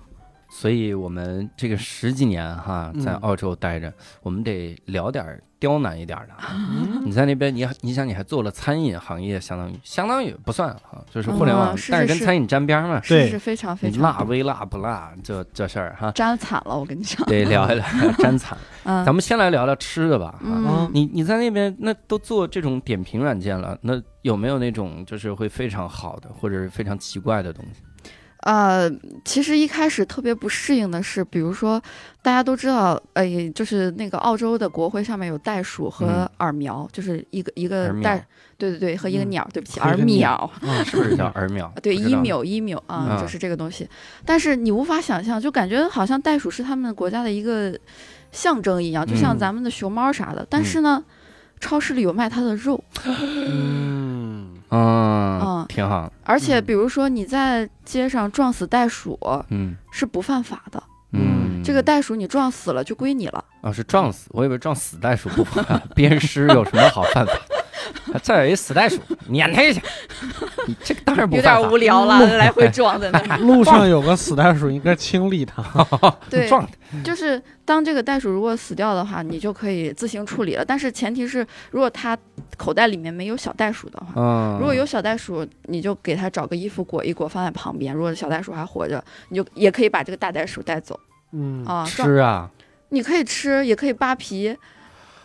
[0.55, 6.33] 所以我们这个十几年哈，在嗯澳洲待着，我们得聊点儿刁难一点儿的。
[6.53, 7.03] 嗯。
[7.05, 13.01] 你在那边，你你想你还做了餐饮行业，相当于相当于不算哈，就是互联网，嗯是是是但是跟餐饮沾边儿嘛。
[13.01, 14.01] 对是是非常非常。
[14.01, 17.85] 辣微辣不辣，这这事儿哈，沾惨了，我跟你讲，得聊一聊
[18.19, 18.57] 沾惨。
[18.85, 20.38] 嗯，咱们先来聊聊吃的吧
[20.93, 27.81] 你你在那边那都做这种点评软件了，那有没有那种就是会非常好的，或者是非常奇怪的东西？
[28.44, 28.90] 呃，
[29.24, 31.80] 其实一开始特别不适应的是，比如说
[32.22, 38.22] 大家都知道，呃，就是那个澳洲的国徽上面有袋鼠和嗯耳苗，就是一个一个袋，
[38.59, 41.72] 对对对，和一个嗯鸟，对不起， 耳苗，嗯是不是叫耳苗？
[41.83, 43.88] 对，不知道 email email 啊，嗯就是这个东西。
[44.26, 47.74] 但是你无法想象，就感觉好像袋鼠是他们国家的一个
[48.30, 50.46] 象征一样，就像嗯咱们的熊猫啥的。
[50.50, 51.02] 但嗯是呢，
[51.61, 54.24] 超市里有卖它的肉，嗯
[54.75, 56.11] 嗯嗯，挺好。
[56.25, 59.19] 而且嗯比如说你在街上撞死袋鼠
[59.51, 60.83] 嗯是不犯法的。
[61.13, 63.45] 嗯，这个袋鼠你撞死了就归你了。
[63.63, 67.33] 哦是撞死，我以为撞死袋鼠不犯， 鞭尸有什么好犯法？
[68.23, 69.81] 这有一死袋鼠，撵它一下。
[70.67, 73.39] 你这个当然不有犯法点无聊了，来回撞在那儿。
[73.39, 75.63] 路上有个死袋鼠，应该清理它。
[76.31, 76.67] 对，撞
[77.03, 80.65] 就是当这个袋鼠如果死掉的话，你就可以自行处理了。
[80.65, 82.17] 但是前提是，如果它
[82.57, 87.95] 口袋里面没有小袋鼠的话，嗯，如果有小袋鼠，你就给它找个衣服裹一裹，放在旁边。
[87.95, 90.99] 如果小袋鼠还活着，你就也可以把这个大袋鼠带走
[91.33, 91.85] 嗯，啊。
[91.85, 92.49] 吃啊，
[92.91, 94.57] 你可以吃，也可以扒皮，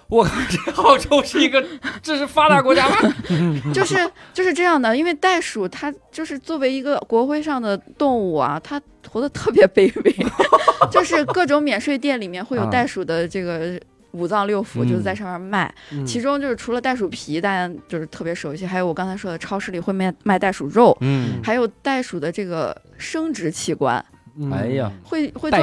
[0.09, 1.63] 我靠，这澳洲是一个
[2.01, 2.95] 这是发达国家吗？
[3.73, 3.95] 就是
[4.33, 4.95] 就是这样的。
[4.97, 10.15] 因为袋鼠它就是作为一个国徽上的动物啊，它活得特别卑微，
[10.91, 13.79] 就是各种免税店里面会有啊袋鼠的这个。
[14.13, 24.03] 五脏六腑就是在上面卖，嗯其中就是除了袋鼠皮，大家就是特别熟悉，还有我刚才说的超市里会卖卖袋鼠肉，嗯，还有袋鼠的这个生殖器官，
[24.39, 25.59] 嗯哎呀，会会做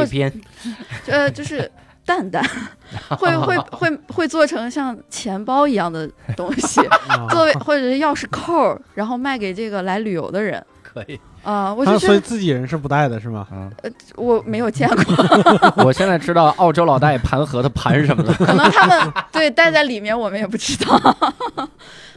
[1.08, 1.68] 呃就是
[2.06, 2.42] 蛋蛋，
[3.18, 10.64] 会会会会做成像钱包一样的东西， 啊作为或者是钥匙扣，然后卖给这个来旅游的人。
[10.82, 11.20] 可以。
[11.42, 13.46] 啊、我啊所以就觉得自己人是不带的是吗？
[13.52, 13.70] 嗯，
[14.16, 18.34] 我没有见过，我现在知道澳洲老大爷盘核桃盘什么了。
[18.34, 20.98] 可能他们对待在里面，我们也不知道。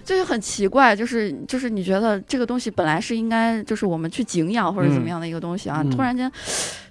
[0.04, 6.32] 就是很奇怪，就是就是你觉得这个东西本来是应该就是我们去敬仰或者怎么样的一个东西啊，嗯突然间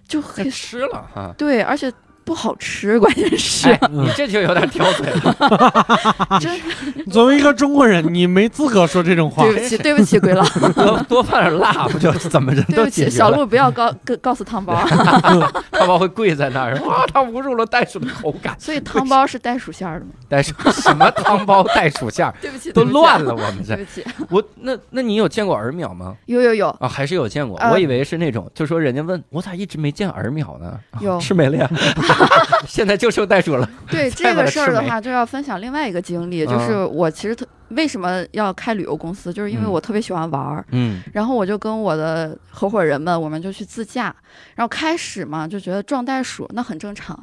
[0.06, 1.34] 就给很吃了哈。
[1.36, 1.92] 对，而且
[2.28, 5.34] 不好吃， 关键是、哎，你这就有点挑嘴了。
[6.38, 6.60] 真
[7.10, 9.54] 作为一个中国人，你没资格说这种话对。
[9.54, 13.10] 不起，对不起，鬼佬，多多放点辣， 不就怎么着对不起，都解决了？
[13.10, 18.54] 小鹿不要告告告诉汤包，汤包会跪在那儿，哇，他侮辱了袋鼠的口感。
[18.58, 20.12] 所以汤包是袋鼠馅儿的吗？
[20.28, 26.14] 袋鼠什么汤包袋鼠馅儿对不起，都乱了，我们这对不起，我那那你有见过耳秒吗？
[26.26, 30.78] 有有有啊，还是有见过，呃我以为是那种，就说人家问我咋一直没见耳秒呢？
[30.90, 31.70] 啊有吃没了呀，
[32.66, 33.68] 现在就剩袋鼠了。
[33.90, 39.70] 对 这个事儿的话，就要分享另外一个经历，就是我其实特为什么要开旅游公司，就是因为嗯。
[39.70, 41.02] 我特别喜欢玩儿，嗯。
[41.12, 44.14] 然后我就跟我的合伙人们，我们就去自驾，
[44.54, 47.18] 然后开始嘛就觉得撞袋鼠那很正常，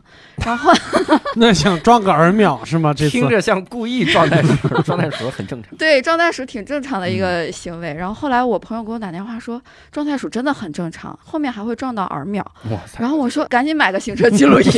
[0.45, 0.71] 然后
[1.36, 2.93] 那想撞个耳秒是吗？
[2.93, 5.75] 这听着像故意撞袋鼠，撞袋鼠很正常。
[5.77, 7.21] 对撞袋鼠挺正常的一嗯。
[7.21, 14.69] 个行为，然后后来我朋友给我打电话说撞袋鼠真的很正常，后面还会撞到耳秒，哇塞，然后我说赶紧买个行车记录仪，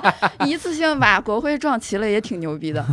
[0.48, 2.84] 一次性把国徽撞齐了也挺牛逼的。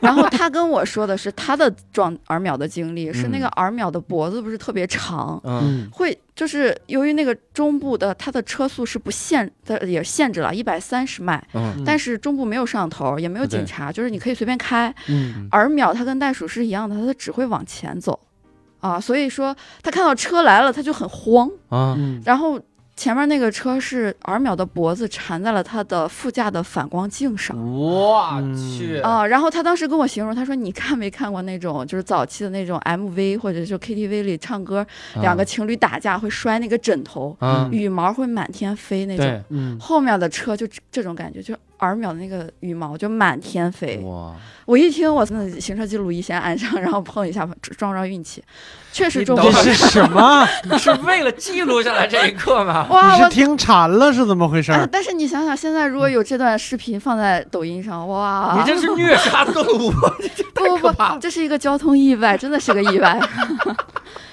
[0.00, 5.60] 然后他跟我说的是他的撞耳秒的经历，是那个耳秒的脖子不是特别长，嗯。
[5.62, 11.82] 嗯会就是由于那个中部的它的车速是不限的，也限制了一百三十迈，嗯。
[11.84, 14.92] 但是中部没有摄像头，也没有警察，就是你可以随便开。
[15.08, 15.46] 嗯。
[15.50, 18.18] 儿苗它跟袋鼠是一样的，它只会往前走，
[18.80, 21.94] 啊，所以说他看到车来了，他就很慌，啊。
[21.98, 22.20] 嗯。
[22.24, 22.58] 然后
[23.00, 27.56] 前面那个车是尔淼的脖子缠在了他的副驾的反光镜上。
[27.74, 28.98] 我去。
[28.98, 34.86] 啊，然后他当时跟我形容，他说：“你看没看过那种，就是早期的那种 MV 或者就 KTV 里唱歌，
[35.22, 39.78] 两个情侣打架会摔那个枕头，啊，羽毛会满天飞那种。
[39.80, 43.98] 后面的车就这这种感觉，就是儿苗的那个羽毛就满天飞。
[44.04, 44.32] 哇，
[44.66, 48.42] 我一听，我那行车记录仪先安上，然后碰一下，撞撞运气，
[48.92, 50.46] 确实中这是什么？
[50.70, 52.86] 你是为了记录下来这一刻吗？
[52.90, 59.90] 哇， 你是听馋了是怎么回事但是你想想，现在如果有这段视频放在抖音上，哇，你这是虐杀动物，
[60.54, 61.18] 不不不。
[61.20, 63.20] 这是一个交通意外，真的是个意外，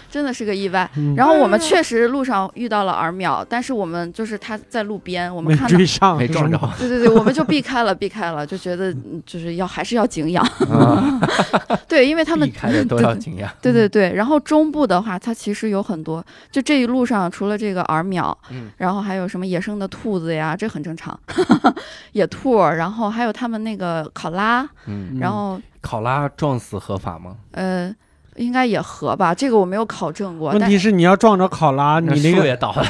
[0.09, 0.89] 真的是个意外。
[0.95, 6.57] 嗯然后我们确实路上遇到了耳秒，但是我们就是他在路边，我们没看到追，上，没撞着。
[6.77, 11.19] 对对对，我们就避开了，避开了，就觉得嗯 就是要还是要敬仰，啊，
[11.87, 13.49] 对，因为他们避开的都要惊讶。
[13.61, 21.17] 对对对，然后中部的话，它其实有很多，就这一路上除了这个耳秒，嗯然后还有什么野生的兔子呀，这很正常，
[22.13, 27.35] 野兔儿，然后还有他们那个考拉，嗯，然后考拉撞死合法吗？
[27.51, 27.93] 呃，
[28.37, 32.85] 应该也合吧，这个我没有考证过，但问题是你要撞着考拉，你那个树也倒了。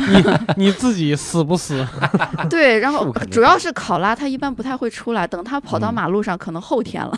[0.56, 1.86] 你你自己死不死？
[2.50, 7.18] 对，然后主要是考拉，它一般不太会出来，等它跑到嗯马路上，可能后天了。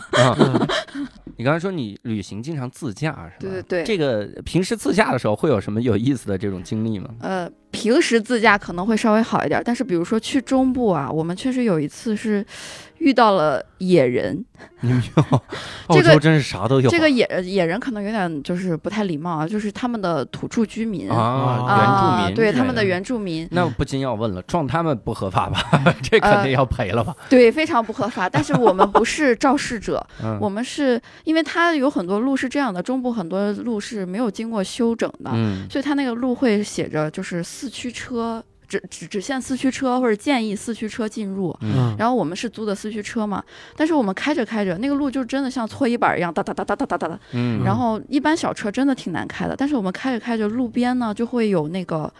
[1.36, 3.32] 你刚才说你旅行经常自驾是吧？
[3.40, 7.08] 对对对这个平时自驾的时候会有什么有意思的这种经历吗？
[7.20, 12.44] 呃，平时自驾可能会稍微好一点，但是比如说去中部啊，我们确实有一次是
[13.00, 14.44] 遇到了野人，
[14.80, 15.22] 你们有？
[15.88, 16.90] 澳这个洲真是啥都有啊。
[16.92, 25.60] 这个野野人可能有点就是不太礼貌啊，就是他们的土著居民啊，啊原住民对他们的原住民，那不禁要问了，撞他们不合法吧？
[26.02, 27.16] 这呃肯定要赔了吧？
[27.28, 28.28] 对非常不合法。
[28.28, 41.54] 但是我们不是肇事者，嗯我们是因为它有很多路是这样的，中部很多路是没有经过修整的，嗯所以它那个路会写着就是四驱车只只只限四驱车或者建议四驱车进入。
[41.60, 43.42] 嗯，然后我们是租的四驱车嘛，
[43.76, 47.20] 但是我们开着开着，那个路就真的像搓衣板一样，哒哒哒哒哒哒哒哒。
[47.32, 52.10] 嗯然后一般小车真的挺难开的，但是我们开着开着，路边呢就会有那个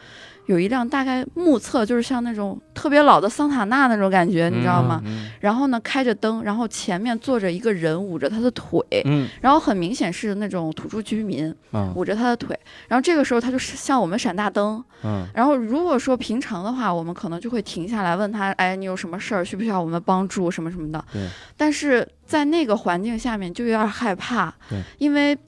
[0.47, 5.01] 有一辆大概目测就是像那种特别老的桑塔纳那种感觉，你知道吗？
[5.07, 21.03] 嗯然后呢开着灯，然后前面坐着一个人捂着他的腿，嗯然后很明显是那种土著居民嗯捂着他的腿，然后这个时候他就是向我们闪大灯，嗯然后如果说平常的话，我们可能就会停下来问他，哎，你有什么事儿，需不需要我们帮助什么什么的。
[21.13, 21.27] 对。
[21.57, 25.39] 但是在那个环境下面就有点害怕，对，因为。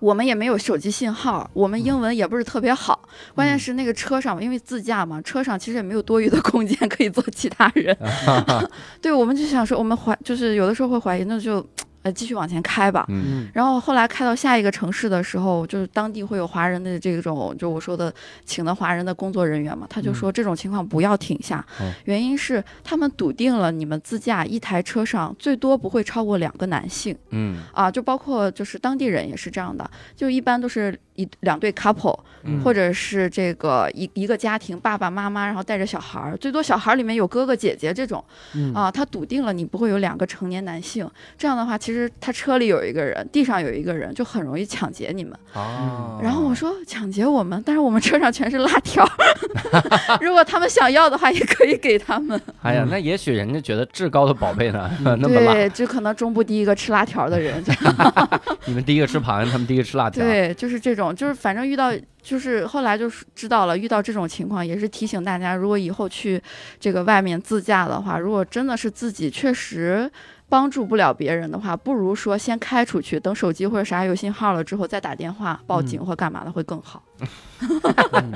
[0.00, 7.96] 我们也没有手机信号，我们英文也不是特别好，关键是那个车上，因为自驾嘛，车上其实也没有多余的空间可以坐其他人。
[9.00, 11.64] 对，我们就想说，我们怀就是有的时候会怀疑，那就
[12.02, 13.04] 呃继续往前开吧。
[13.08, 13.24] 嗯。
[13.26, 13.48] 嗯。
[13.54, 18.12] 然后后来开到下一个城市的时候，就是当地会有华人的这种，就我说的
[18.44, 27.62] 请的华人的工作人员嘛，他就说这种情况不要停下，嗯原因是他们笃定了你们自驾一台车上最多不会超过两个男性嗯。
[27.72, 32.60] 啊，就包括就是当地人也是这样的，就一般都是一两对 couple，、嗯。
[32.62, 38.24] 或者是这个一一个家庭爸爸妈妈，然后带着小孩儿，最多小孩儿里面有哥哥姐姐这种。
[38.54, 38.72] 嗯。
[38.74, 45.32] 啊，他笃定了你不会有两个成年男性，这样的话，其实他车里有一个人，地上有一个人，就很容易抢劫你们。
[45.54, 49.06] 哦然后我说抢劫我们，但是我们车上全是辣条，
[50.20, 52.40] 如果他们想要的话，也可以给他们。
[52.62, 57.62] 哎呀，那也许人家觉得至高的宝贝呢，那么辣，对，就可能中部第一个吃辣条的人，
[58.66, 61.92] 你们第一个吃螃蟹，他们第一个吃辣条，对，就是这种，就是反正遇到，
[62.22, 66.42] 就是后来就是知道了，遇到这种情况也是提醒大家，如果以后去
[66.78, 70.10] 这个外面自驾的话，如果真的是自己确实
[70.48, 77.02] 帮助不了别人的话，不如说先开出去，等手机或者啥有信号了之后再打电话报警或干嘛的会更好。
[78.12, 78.32] 嗯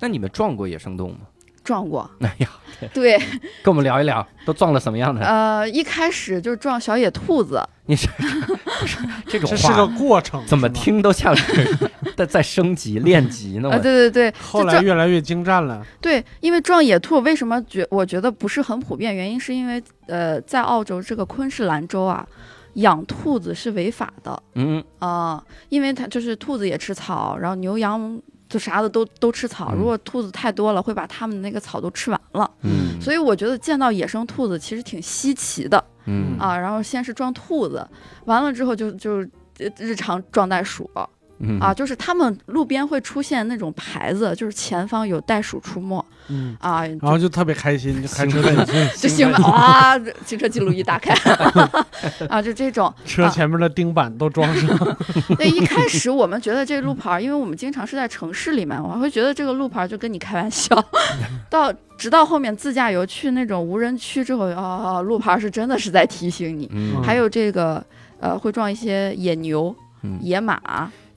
[0.00, 1.20] 那你们撞过野生动物吗？
[1.68, 2.48] 撞过， 哎呀，
[2.94, 3.18] 对，
[3.62, 5.20] 跟我们聊一聊，都撞了什么样的？
[5.20, 8.08] 呃，一开始就是撞小野兔子，你是
[9.28, 10.66] 这种这是个过程，怎么？
[10.70, 11.78] 听都像是
[12.16, 13.68] 在在升级练级呢？
[13.70, 15.84] 啊，对对对，后来越来越精湛了。
[16.00, 19.14] 对，因为撞野兔为什么觉我觉得不是很普遍？
[19.14, 22.26] 原因是因为呃，在澳洲这个昆士兰州啊，
[22.74, 29.70] 养兔子是违法的嗯啊、因为它就是兔子也吃草，然后牛羊就啥的都都吃草。
[29.72, 32.50] 嗯如果兔子太多了，会把它们那个草都吃完了。
[32.62, 36.56] 嗯所以我觉得见到野生兔子其实挺稀奇的嗯啊。
[36.56, 37.86] 然后先是撞兔子，
[38.24, 39.18] 完了之后就就
[39.58, 40.90] 呃日常撞袋鼠
[41.40, 51.14] 嗯啊，就是他们路边会出现那种牌子，就是前方有袋鼠出没嗯，啊，然后就特别开心，就开车兴奋在就兴奋哇，行车记录仪打开
[52.28, 52.92] 啊，就这种。
[53.06, 54.96] 车前面的钉板都装上。
[55.38, 60.76] 对，一开始我们觉得这路牌，因为我们经常是在城市里面，我还会觉得这个路牌就跟你开玩笑。
[61.48, 66.68] 到直到后面自驾游去那种无人区之后，啊，路牌是真的是在提醒你。
[66.72, 67.82] 嗯还有这个
[68.20, 70.60] 呃，会撞一些野牛、嗯野马，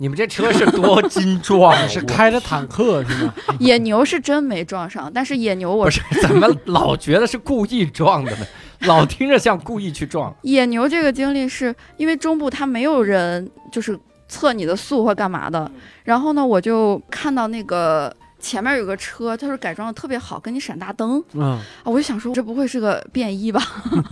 [0.01, 1.85] 你们这车是多精壮啊？
[1.87, 3.31] 是开着坦克是吗？
[3.61, 6.01] 野牛是真没撞上，但是野牛我不是？
[6.23, 8.45] 怎么老觉得是故意撞的呢？
[8.87, 10.35] 老听着像故意去撞。
[10.41, 13.95] 野牛这个经历是因为中部它没有人就是
[14.27, 15.71] 测你的速或干嘛的，
[16.03, 23.61] 然后呢，我就看到那个前面有个车，他说改装的特别好，跟你闪大灯嗯啊，我就想说这不会是个便衣吧？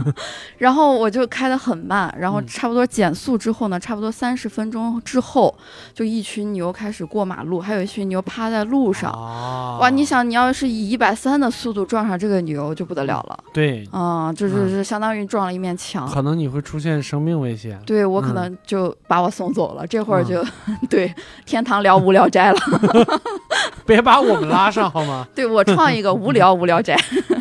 [0.57, 5.53] 然后我就开得很慢，然后嗯差不多减速之后呢，差不多三十分钟之后，
[5.93, 9.11] 就一群牛开始过马路，还有一群牛趴在路上。
[9.11, 14.31] 啊哇，你想，你要是以一百三的速度撞上这个牛，就不得了了对，啊！
[14.33, 16.07] 就嗯是相当于撞了一面墙。
[16.09, 17.79] 可能你会出现生命危险。
[17.85, 20.43] 对我可嗯能就把我送走了，这会儿就、
[20.89, 21.13] 对
[21.45, 22.59] 天堂聊无聊斋了。
[23.85, 25.27] 别把我们拉上好吗？
[25.35, 26.97] 对我创一个无聊无聊宅。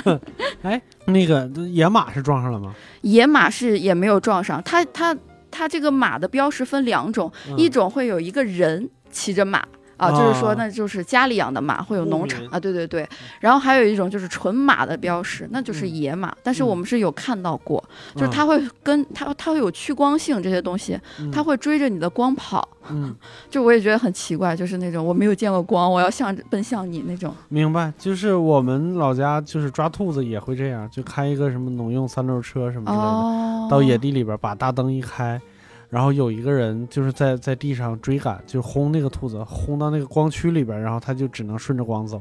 [0.62, 2.74] 哎，那个野马是撞上了吗？
[3.02, 5.16] 野马是也没有撞上，它它
[5.50, 9.62] 它这个马的标识分两种，嗯一种会有一个人骑着马。
[9.98, 13.06] 啊，就是说，啊那就是家里养的马，会有农场啊，对对对。
[13.40, 16.34] 然后还有一种就是纯马的标识，那就是嗯野马。
[16.42, 17.82] 但是我们是有看到过，
[18.14, 22.66] 就是嗯它会跟它它会有趋光性这些东西，嗯它会追着你的光跑。
[22.90, 23.14] 嗯，
[23.50, 27.34] 就我也觉得很奇怪，就是那种我没有见过光，我要向着奔向你那种。
[27.48, 27.92] 明白。
[27.98, 35.40] 就是我们老家就是抓兔子也会这样，就开一个什么农用三轮车什么之类的，哦，到野地里边把大灯一开。
[35.88, 42.20] 然后有一个人就是在在地上追赶，就轰那个兔子，轰到那个光区里边，然后他就只能顺着光走。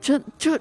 [0.00, 0.54] 这这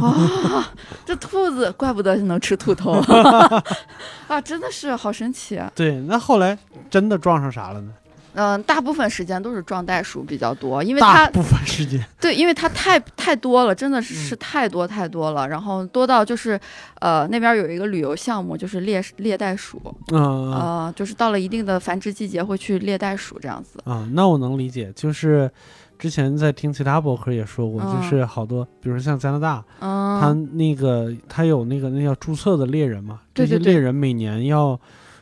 [0.00, 0.72] 啊，
[1.04, 2.92] 这兔子怪不得能吃兔头
[4.26, 4.40] 啊！
[4.40, 5.70] 真的是好神奇啊！
[5.74, 6.56] 对，那后来
[6.88, 7.92] 真的撞上啥了呢？
[8.34, 16.58] 嗯、大部分时间都是撞袋鼠比较多，因为它大部分时间，对，因为它太太多了，真的是太多太多了，然后多到就是，
[17.00, 19.80] 呃，那边有一个旅游项目，就是猎猎袋鼠，
[20.12, 23.78] 嗯呃，就是到了一定的繁殖季节会去猎袋鼠这样子。
[23.84, 25.50] 啊，那我能理解，就是
[25.98, 28.02] 之前在听其他博客也说过，就嗯。
[28.02, 34.78] 是好多，比如说像加拿大，他嗯，那个他有那个那叫注册的猎人嘛，这些猎人每年要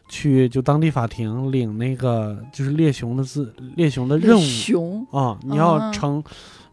[0.09, 4.41] 去就当地法庭领那个就是猎熊的字猎熊的任务。
[4.41, 5.93] 熊，啊，你要啊。
[5.93, 6.23] 承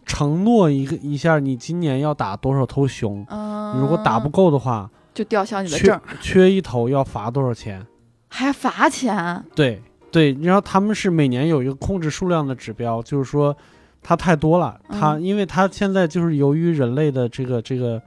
[0.05, 7.85] 承诺一个一下，你今年要打多少头熊，啊，你如果打不够的话，就吊销你的缺证，缺一头要罚多少钱？
[8.29, 9.43] 还罚钱。
[9.55, 9.81] 对
[10.11, 13.55] 对，然后他们是每年有一个控制数量的指标，就是说
[14.03, 17.99] 它太多了，它嗯因为它现在就是由于人类的这个这个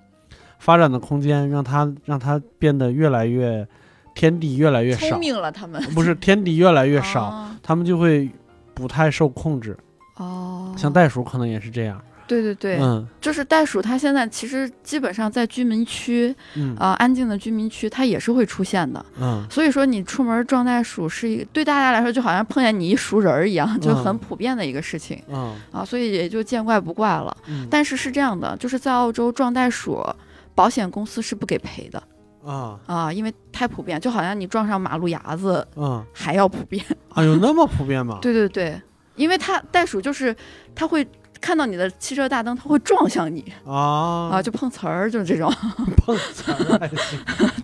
[0.60, 3.66] 发展的空间，让它让它变得越来越
[4.18, 5.10] 天敌越来越少。
[5.10, 5.80] 聪，明了，他们。
[5.94, 7.48] 不是天敌越来越少，哦。
[7.62, 8.28] 他们就会
[8.74, 9.78] 不太受控制。
[10.16, 13.06] 哦，像袋鼠可能也是这样，对对对，嗯。
[13.20, 16.74] 就是袋鼠，它现在其实基本上在居民区嗯。
[16.76, 19.06] 啊、安静的居民区，它也是会出现的。
[19.20, 19.46] 嗯。
[19.48, 24.02] 所以说，你出门撞袋鼠是一对大家来说，就好像碰见你一熟人儿一样，就嗯。
[24.02, 25.54] 很普遍的一个事情、嗯。
[25.70, 27.36] 啊，所以也就见怪不怪了。
[27.46, 30.04] 嗯，但是是这样的，就是在澳洲撞袋鼠，
[30.56, 32.02] 保险公司是不给赔的
[32.50, 36.84] 啊啊，因为太普遍，就好像你撞上马路牙子嗯，还要普遍。
[37.12, 38.18] 啊有那么普遍吗？
[38.22, 38.80] 对对对，
[39.16, 40.34] 因为它袋鼠就是
[40.74, 41.06] 它会
[41.40, 45.52] 看到你的汽车大灯，它会撞向你啊啊，就碰瓷儿，就是这种。
[45.98, 46.90] 碰瓷儿，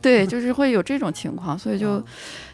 [0.03, 2.05] 对，就是会有这种情况，所以就啊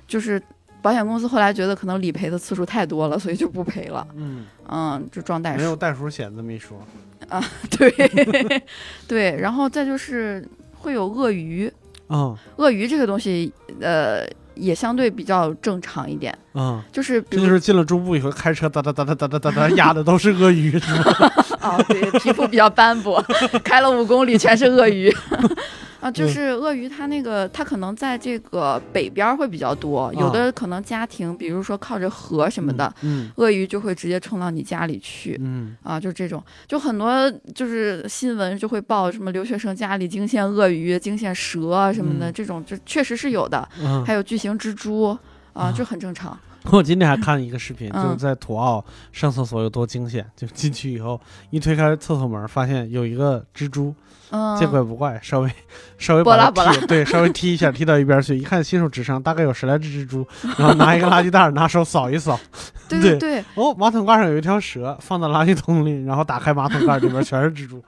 [0.07, 0.41] 就是
[0.83, 4.07] 保险公司后来觉得可能理赔的次数太多了，所以就不赔了。
[4.15, 5.75] 嗯，嗯，就撞袋鼠没有。
[5.75, 6.79] 袋鼠险这么一说
[7.29, 7.91] 啊，对
[9.07, 10.47] 对，然后再就是
[10.79, 11.71] 会有鳄鱼，
[12.11, 16.83] 嗯鳄鱼这个东西，呃，也相对比较正常一点，嗯。
[16.93, 21.05] 就是这就是进了中部以后，开车哒哒哒哒哒哒哒哒压的都是鳄鱼，是吗？
[21.61, 23.25] 啊，对，皮肤比较斑驳，
[23.65, 25.15] 开了五公里全是鳄鱼。
[26.01, 35.37] 啊，嗯就是鳄鱼，它那个它可能在这个北边儿会比较多，有的可能家庭，比如说靠着河什么的，嗯鳄鱼就会直接冲到你家里去。
[35.43, 43.69] 嗯啊，就这种，就很多就是新闻就会报什么留学生家里惊现鳄鱼、惊现蛇啊什么的，嗯这种就确实是有的。
[43.83, 45.11] 嗯还有巨型蜘蛛
[45.53, 46.39] 啊，啊就很正常。
[46.71, 51.19] 我今天还看一个视频，嗯就是在土澳上厕所有多惊险，就进去以后
[51.51, 53.95] 一推开厕所门，发现有一个蜘蛛，
[54.31, 55.51] 嗯，见怪不怪，稍微
[55.99, 60.27] 稍微把它踢，对，稍微踢一下， 踢到一边去，一看新手指上大概有十来只蜘蛛，
[60.59, 62.39] 然后拿一个垃圾袋儿拿手扫一扫，
[62.89, 63.19] 对对。
[63.19, 63.45] 对。
[63.55, 67.83] 哦，马桶盖上有一条蛇，放到垃圾桶里，然后打开马桶盖，里边全是蜘蛛，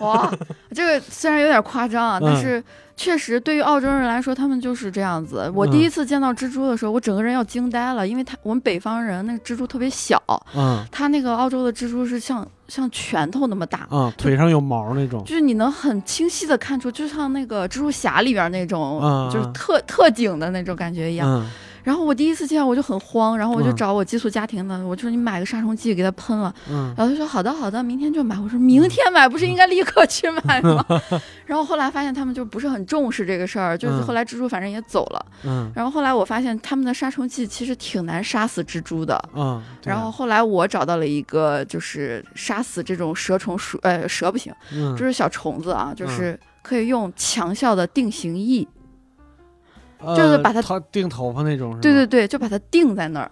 [0.00, 0.32] 哇，
[0.74, 2.64] 这个虽然有点夸张啊，但嗯是
[2.96, 5.50] 确实对于澳洲人来说，他们就是这样子。
[5.54, 5.70] 我嗯。
[5.70, 10.22] 第一次见到蜘蛛的时候，我整个人要惊呆了，因为他我们北方人那个蜘蛛特别小，
[10.56, 10.84] 嗯。
[10.92, 13.86] 它那个澳洲的蜘蛛是像像拳头那么大。
[13.90, 21.28] 嗯，腿上有毛那种，就是你能很清晰的看出，就像那个蜘蛛侠里边那种，嗯就是特特警的那种感觉一样。
[21.28, 21.50] 嗯
[21.84, 28.36] 然后我第一次见我就很慌，然后我就嗯找我寄宿家庭的，我就说你买个杀虫剂给它喷了，嗯然后他说好的好的，明天就买。
[28.40, 30.84] 我说明天买不是应该立刻去买吗？
[31.46, 35.26] 然后后来发现他们就不是很重视这个事儿，就是嗯后来蜘蛛反正也走了。
[35.44, 39.22] 嗯然后后来我发现他们的杀虫剂其实挺难杀死蜘蛛的。
[39.34, 48.73] 嗯，然后后来我找到了一个，就是杀死这种蛇虫鼠，呃，蛇不行，嗯就是小虫子啊，就是可以用强效的定型液，呃
[50.16, 51.78] 就是把它他定头发那种？
[51.80, 53.30] 对对对，就把它定在那儿。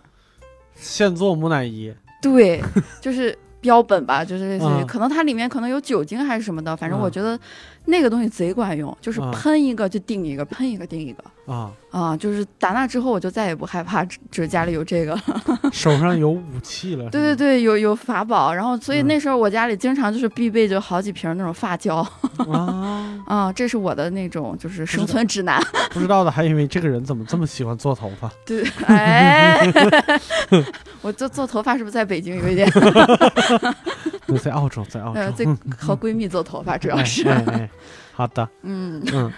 [0.75, 1.93] 现做木乃伊，
[2.23, 2.63] 对，
[3.01, 7.39] 就是标本吧，就是类似于，嗯可能它里面可能有酒精还是什么的，反正我嗯觉得
[7.85, 15.21] 那个东西贼管用，就是嗯喷一个就定一个，喷一个定一个啊，啊，就是打那之后我就再也不害怕，就是家里有这个了。
[15.73, 17.11] 手上有武器了。
[17.11, 22.03] 对对对，有有法宝，然后所以嗯那时候我家里经常就是必备就好几瓶那种发胶
[22.47, 25.61] 吗啊， 啊，这是我的那种就是生存指南。
[25.91, 28.31] 不知道的还以为这个人怎么这么喜欢做头发。
[28.47, 29.61] 对，哎，
[31.03, 32.71] 我做做头发是不是在北京有一点？
[34.27, 35.21] 对，在澳洲，在澳洲。
[35.21, 35.45] 呃，最
[35.77, 37.71] 和闺蜜做头发主要是，哎哎哎，
[38.13, 39.03] 好的，嗯。
[39.13, 39.33] 嗯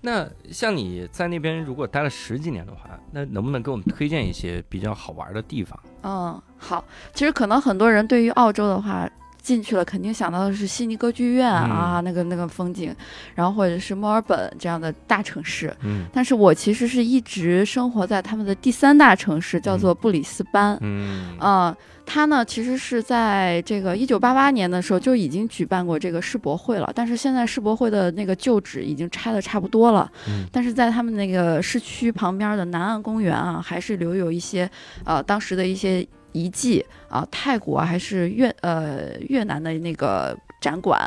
[0.00, 5.78] 那像你在那边如果待了十几年的话，那能不能给我们推荐一些比较好玩的地方？
[6.02, 6.84] 嗯，好。
[7.12, 9.08] 其实可能很多人对于澳洲的话，
[9.42, 12.94] 进去了肯定想到的是悉尼歌剧院、啊，那个那个风景，
[13.34, 15.74] 然后或者是墨尔本这样的大城市。
[15.82, 20.78] 嗯但是我其实是一直生活在他们的第三大城市，叫做布里斯班。
[20.80, 21.76] 嗯啊、
[22.12, 30.10] 它呢其实是在这个一九八八年的时候就已经举办过这个世博会了，但是现在世博会的那个旧址已经拆的差不多了。
[30.26, 34.68] 嗯但是在他们那个市区旁边的南岸公园啊，还是留有一些
[35.04, 41.00] 呃当时的一些遗迹啊，泰国还是越呃越南的那个展馆，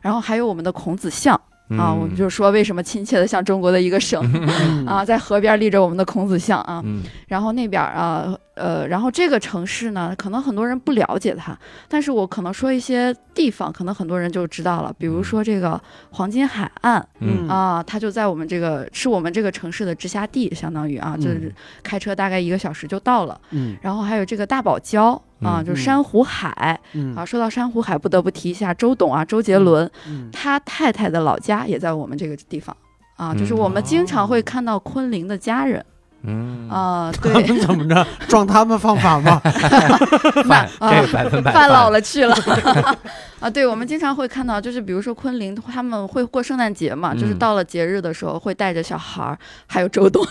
[0.00, 1.40] 然后还有我们的孔子像
[1.78, 4.86] 啊，我们就说为什么亲切的像中国的一个省嗯。
[4.88, 7.02] 啊，在河边立着我们的孔子像啊，嗯。
[7.28, 11.56] 然后那边儿啊，呃，然后这个城市呢，可能很多人不了解它，
[11.88, 17.48] 但是我可能说一些地方，可能很多人就知道了，比如说这个黄金海岸嗯。
[17.48, 23.40] 啊，它就在我们这个是我们这个城市的直辖地，相当于啊，嗯就是开车大概一个小时就到了。
[23.50, 23.76] 嗯。
[23.80, 27.14] 然后还有这个大堡礁啊，嗯就是珊瑚海嗯。
[27.14, 27.24] 啊。
[27.24, 30.28] 说到珊瑚海，不得不提一下周董啊，周杰伦，嗯。
[30.32, 32.76] 他太太的老家也在我们这个地方
[33.16, 33.58] 啊，就是嗯。
[33.58, 34.42] 我们经常会哦。
[34.44, 35.84] 看到昆凌的家人
[36.22, 37.60] 嗯，啊， 对。
[37.60, 39.40] 怎么着撞他们犯法吗？
[40.46, 42.34] 饭啊这个百分百饭老了去了
[43.40, 43.48] 啊！
[43.48, 50.22] 对，我们经常会看到，就是比如说昆凌，他们会过圣诞节嘛，就是嗯到了节日的时候，会带着小孩儿，还有周董，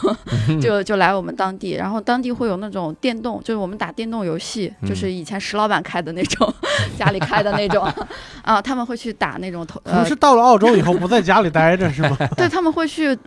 [0.61, 6.53] 就就来我们当地，然后当地会有那种电动，就是我们打电动游戏，就是以前石老板开的那种，
[6.97, 7.83] 家里开的那种
[8.43, 12.15] 啊，他们会去打那种头，呃不，是到了澳洲以后不在家里待着是吗？
[12.37, 13.17] 对他们会去。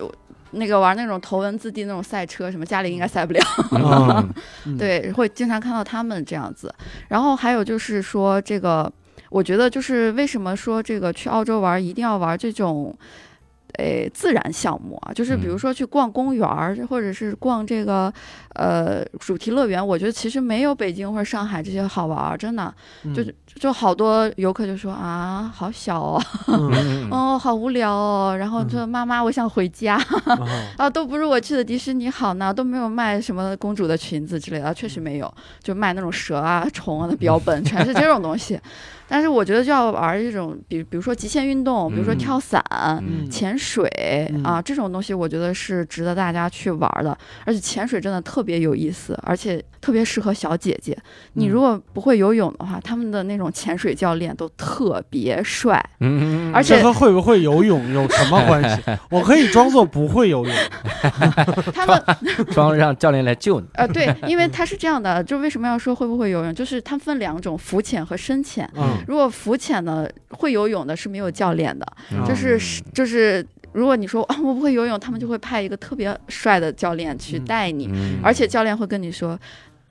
[0.53, 4.28] 那个玩那种头文字 D 那种赛车，什么家里应该赛不了，
[4.78, 6.72] 对，会经常看到他们这样子。
[7.09, 8.90] 然后还有就是说，这个
[9.30, 12.96] 我觉得就是为什么说这个去澳洲玩一定要玩这种。
[13.78, 18.12] 诶，自然项目啊，就是比如嗯说去逛公园儿，或者是逛这个
[18.50, 22.74] 呃主题乐园，我觉得其实没有北京或者上海这些好玩儿，真的，
[23.05, 23.14] 嗯
[23.55, 29.96] 就就好多游客就说啊，好小哦，嗯 哦，好无聊哦，然后说妈妈，我想回家，
[30.26, 30.46] 哦。
[30.78, 35.32] 啊，都不如我去的迪士尼好呢，都没有卖什么公主的裙子之类的，确实没有，
[35.62, 38.59] 就卖那种蛇啊、虫啊的标本，全是这种东西。
[39.09, 42.18] 但是我觉得就要玩这种，比比如说极限运动，比如说嗯。
[42.18, 42.62] 跳伞、
[43.07, 43.28] 嗯。
[43.30, 43.86] 潜水
[44.32, 44.42] 嗯。
[44.44, 47.16] 啊这种东西，我觉得是值得大家去玩的。
[47.44, 50.97] 而且潜水真的特别有意思，而且特别适合小姐姐。
[51.35, 55.78] 你嗯如果不会游泳的话，他们的那种潜水教练都特别帅。
[56.01, 58.80] 嗯，而且这和会不会游泳有什么关系？
[59.11, 60.55] 我可以装作不会游泳。
[61.74, 62.01] 他们
[62.53, 68.68] 装让教练来救你，呃，对，因为他是这样的，就为什么要说会不会游泳，就是它分两种，浮潜和深潜。
[68.76, 72.59] 嗯如果浮潜呢，会游泳的是没有教练的，嗯就是
[72.95, 79.39] 就是，如果你说啊我不会游泳，他们就会派一个特别帅的教练去嗯带你，嗯而且教练会跟你说。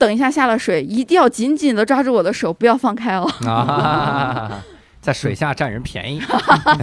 [0.02, 3.24] 等一下下了水，一定要紧紧的抓住我的手，不要放开哦。
[3.46, 4.60] 啊，
[5.00, 6.20] 在水下占人便宜，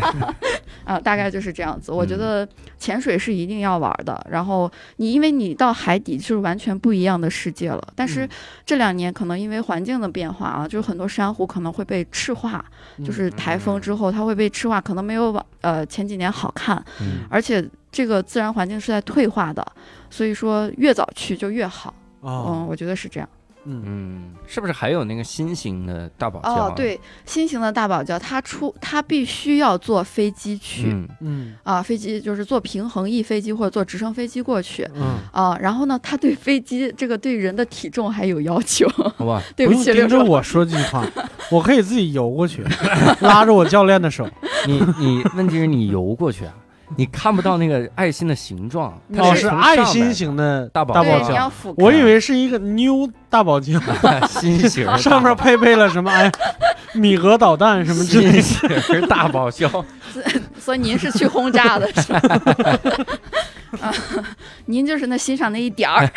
[0.88, 1.92] 啊，大概就是这样子。
[1.92, 4.26] 我觉嗯得潜水是一定要玩的。
[4.32, 7.86] 然后你因为你到海底就是完全不一样的世界了。
[7.94, 8.30] 但是嗯
[8.66, 12.64] 这两年可能因为环境的变化啊，就是很多珊瑚可能会被赤化，
[13.00, 16.82] 嗯就是台风之后它会被赤化，可能没有往呃前几年好看。
[17.02, 19.66] 嗯而且这个自然环境是在退化的，
[20.10, 21.94] 所以说越早去就越好。
[22.22, 23.28] 哦嗯，我觉得是这样。
[23.66, 26.72] 嗯嗯，是不是还有那个新型的大堡礁？
[26.72, 30.86] 哦，，对，新型的大堡礁，它出它必须要坐飞机去。
[30.88, 38.88] 嗯嗯啊，飞机就是坐平衡翼飞机或者坐直升飞机过去嗯，啊，然后呢，他对飞机这个对人的体重还有要求。
[39.18, 41.06] 好吧，对不起，不用盯，着我说这 句话，
[41.52, 42.64] 我可以自己游过去，
[43.20, 44.28] 拉着我教练的手。
[44.66, 46.54] 你你问题是你游过去啊，
[46.98, 51.74] 你看不到那个爱心的形状，它哦，是爱心型的大堡对，大堡礁，你要俯。
[51.78, 53.82] 我以为是一个妞大宝箱，
[54.28, 56.32] 心形儿 上面配备了什么哎，
[56.94, 59.08] 米格导弹什么之类新的。
[59.08, 59.70] 大宝箱，
[60.60, 62.22] 所以您是去轰炸的，是吧？
[63.82, 63.94] 啊，
[64.66, 66.10] 您就是那欣赏那一点儿。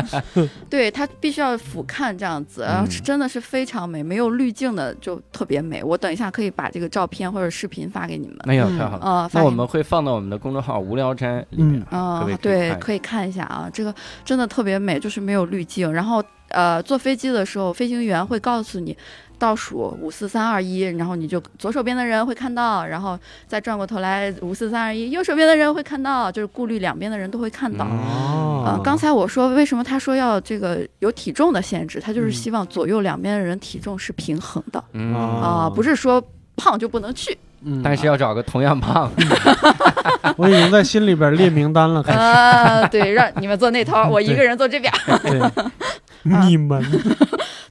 [0.68, 5.82] 对，它必须要俯瞰这样子，然后嗯真的是非常美，没有滤镜的就特别美。
[5.82, 8.36] 我等一下可以把这个照片或者视频发给你们。
[8.44, 9.04] 哎呀，嗯太好了。
[9.04, 15.90] 呃，发给你那我们会放到我们的公众号“无聊斋”里面，嗯各位，可对，可以看一下啊，这个真的特别美，就是没有滤镜。
[15.92, 18.96] 然后呃，坐飞机的时候，飞行员会告诉你
[19.42, 23.18] 倒数五四三二一，然后你就左手边的人会看到，然后
[23.48, 27.84] 再转过头来五四三二一，右手边的人会看到，就是顾虑两边的人都会看到。
[27.90, 36.22] 嗯哦呃，刚才我说为什么他说要这个有体重的限制，他就是嗯希望左右两边的人体重是平衡的嗯，啊、哦不是说
[36.54, 37.36] 胖就不能去。
[37.64, 39.24] 嗯，但是要找个同样胖的，
[40.38, 42.18] 我已经在心里边列名单了，开始。
[42.18, 44.92] 啊，对，让你们坐那头，我一个人坐这边。
[46.30, 46.82] 对，你们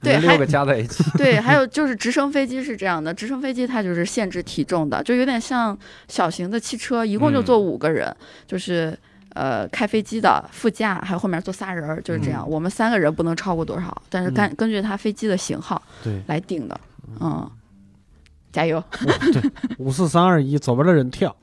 [0.00, 5.76] 对还六个加在一起，对，还有就是直升飞机是这样的，直升飞机它就是限制体重的，就有点像
[6.08, 8.14] 小型的汽车，一共就坐五个人，
[8.46, 8.98] 就是
[9.34, 12.48] 呃开飞机的副驾，还有后面坐仨人儿，就是这样。
[12.48, 16.80] 我们三个人不能超过多少，但是根、根据它飞机的型号对来定的。
[17.20, 17.50] 嗯，
[18.50, 18.82] 加油！
[19.32, 19.42] 对
[19.78, 21.34] 五四三二一，左边的人跳。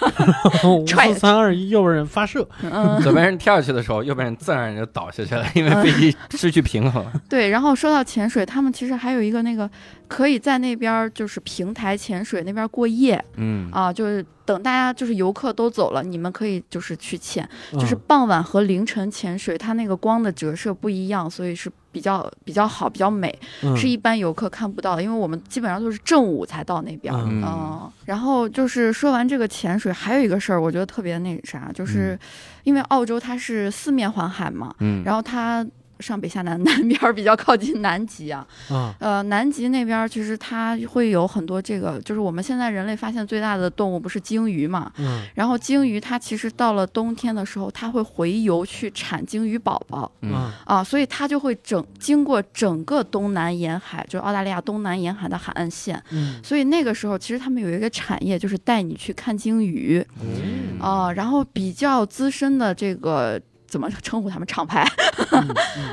[0.64, 2.46] 五踹四三二一，右边人发射。
[2.62, 7.12] 嗯，左边人跳下去的时候，右边人自然就倒下去了，因为飞机失去平衡了。
[7.28, 7.48] 对。
[7.48, 9.68] 然后说到潜水，他们其实还有一个那个
[10.08, 13.22] 可以在那边儿就是平台潜水那边儿过夜。
[13.36, 13.70] 嗯。
[13.72, 23.76] 啊，就是等大家就是游客都走了，你们可以就是去潜，就是嗯傍晚和凌晨潜水，它那个光的折射不一样，所以是比较比较好，比较美，嗯。
[23.76, 32.18] 是一般游客看不到的，因为我们基本上都是正午才到那边嗯，然后就是说完这个潜水，还有一个事儿，我觉得特别那啥，就是嗯。
[32.64, 35.64] 因为澳洲它是四面环海嘛，嗯，然后它
[36.00, 50.10] 上北下南， 南边儿比较靠近南极啊，啊呃，南极那边儿其实它会有很多这个，就是我们现在人类发现最大的动物不是鲸鱼嘛，嗯然后鲸鱼它其实到了冬天的时候，它会回游去产鲸鱼宝宝。
[50.22, 56.02] 嗯啊啊，所以它就会整经过整个东南沿海，就是澳大利亚东南沿海的海岸线。
[56.10, 63.40] 嗯所以那个时候，其实他们有一个产业，就是带你去看鲸鱼嗯啊、然后比较资深的这个
[63.76, 64.86] 怎么称呼他们厂牌？
[65.32, 65.46] 嗯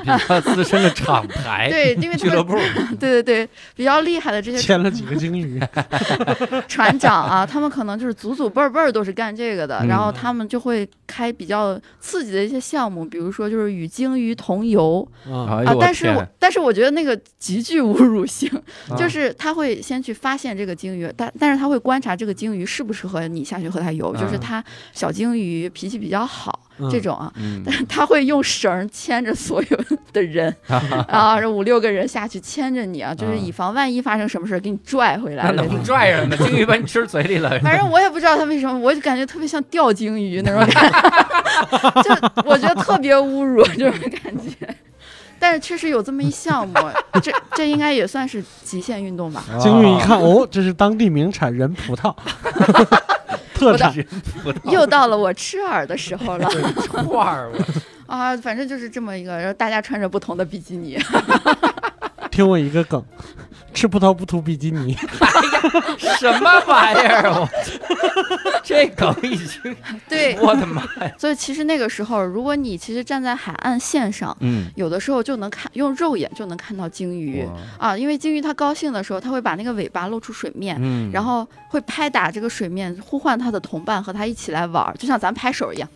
[0.04, 2.58] 比较资深的厂牌对，因为他们俱乐部，
[3.00, 5.62] 对对对，比较厉害的这些签了几个鲸鱼。
[6.68, 18.50] 船长啊，他们可能就是祖祖辈儿辈儿都是干这个的，嗯然后他们就会开比较刺激的一些项目，比如说就是与鲸鱼同游啊但是但是我觉得那个极具侮辱性，
[18.90, 24.64] 啊就是他会先去发现这个鲸鱼，但但是他会观察这个鲸鱼适不适合你下去和它游，就是嗯它
[24.94, 27.32] 小鲸鱼脾气比较好嗯这种啊。
[27.66, 29.78] 但是，他会用绳儿牵着所有
[30.12, 30.54] 的人
[31.08, 35.84] 啊，这五六个人下去牵着你啊， 就是以防万一发生什么事儿，给你拽回来那能。
[35.84, 36.38] 拽着呢？
[36.38, 37.50] 鲸鱼把你吃嘴里了。
[37.62, 44.76] 反正我也不知道他为什么，我就感觉特别像钓鲸鱼那种感觉，就我觉得特别侮辱这种感觉。
[45.40, 46.74] 但是确实有这么一项目，
[47.22, 49.44] 这这应该也算是极限运动吧？
[49.60, 52.16] 鲸鱼一看，哦，这是当地名产人葡萄，
[53.72, 53.94] 特产。
[54.66, 56.48] 又到了我吃饵的时候了
[58.06, 58.36] 啊！
[58.38, 60.98] 反正就是这么一个，然后大家穿着不同的比基尼，
[62.30, 63.04] 听我一个梗，
[63.74, 64.96] 吃葡萄不吐比基尼。
[66.20, 67.30] 什么玩意儿？
[67.32, 67.50] 我
[68.64, 69.76] 这梗已经，
[70.08, 71.12] 对，我的妈呀！
[71.18, 77.46] 所以其实那个时候，如果你其实站在海岸线上，嗯，有的时候就能看用肉眼就能看到鲸鱼
[77.78, 85.90] 啊，因为鲸鱼它高兴的时候，它会把那个尾巴露出水面，嗯，然后会拍打这个水面，呼唤它的同伴和它一起来玩儿，就像咱拍手一样，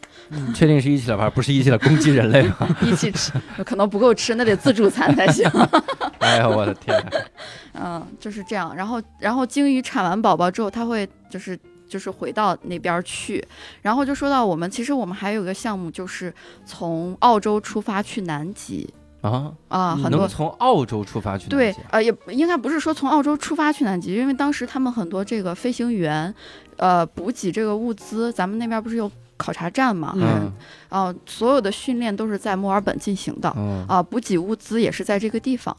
[0.54, 2.68] 确定是一起来玩，不是一起来攻击人类吗？
[2.82, 3.32] 一起吃，
[3.66, 5.50] 可能不够吃，那得自助餐才行。
[6.28, 7.02] 哎呀，我的天！
[7.74, 8.76] 嗯，就是这样。
[8.76, 11.58] 然后，然后鲸鱼产完宝宝之后，它会就是
[11.88, 13.46] 就是回到那边儿去。
[13.82, 16.34] 然后就说到我们，其实我们还有一个项目，就是
[16.66, 20.22] 从澳洲出发去南极啊，啊，很多。
[20.22, 26.34] 能从澳洲出发去南极，对呃，也应该不是说从澳洲出发去南极，因为当时他们很多这个飞行员，
[26.78, 30.52] 呃，补给这个物资，咱们那边不是有考察站嘛，嗯
[30.90, 35.76] 啊、所有的训练都是在墨尔本进行的，嗯啊，补给物资也是在这个地方。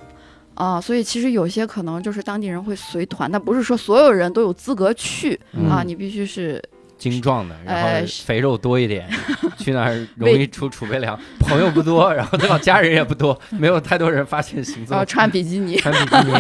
[0.59, 6.61] 啊，所以其实有些可能就是当地人会随团，但不是说所有人都有资格去、嗯啊，你必须是
[6.99, 9.09] 精壮的，然呃后肥肉多一点，
[9.57, 12.59] 去那儿容易出储备粮，朋友不多，然后 对吧？
[12.59, 16.33] 家人也不多，没有太多人发现行踪呃，穿比基尼，穿比基尼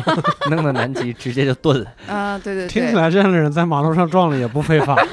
[0.50, 1.86] 弄到南极，直接就炖了。
[2.08, 4.96] 啊，对对对听起，来这样的人在马路上撞了也不非法。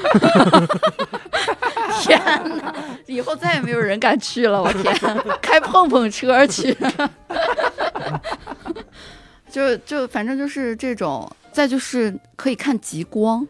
[2.02, 2.20] 天
[2.58, 2.74] 哪，
[3.06, 4.92] 以后再也没有人敢去了，我天，
[5.40, 6.76] 开碰碰车去，
[9.56, 13.48] 就就反正就是这种，再就是可以看极光，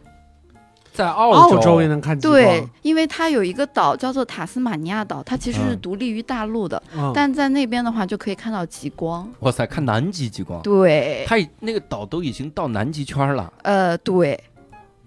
[0.93, 2.39] 在澳澳洲也能看极光。
[2.39, 14.41] 对，因为它有一个岛叫做塔斯马尼亚岛，它其实是嗯独立于大陆的，嗯，但在那边的话就可以看到极光，哇塞，看南极极光，对，它已那个岛都已经到南极圈了，呃，对。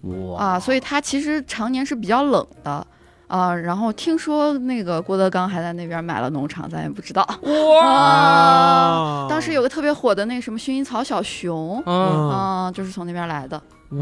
[0.03, 2.87] 哇啊，所以它其实常年是比较冷的
[3.31, 3.55] 啊。
[3.55, 7.27] 然后听说那个郭德纲还在那边买了农场，咱也不知道。
[7.43, 11.83] 哇，啊，当时有个特别火的那个什么薰衣草小熊。
[11.87, 13.61] 嗯，啊，就是从那边来的，
[13.91, 13.99] 我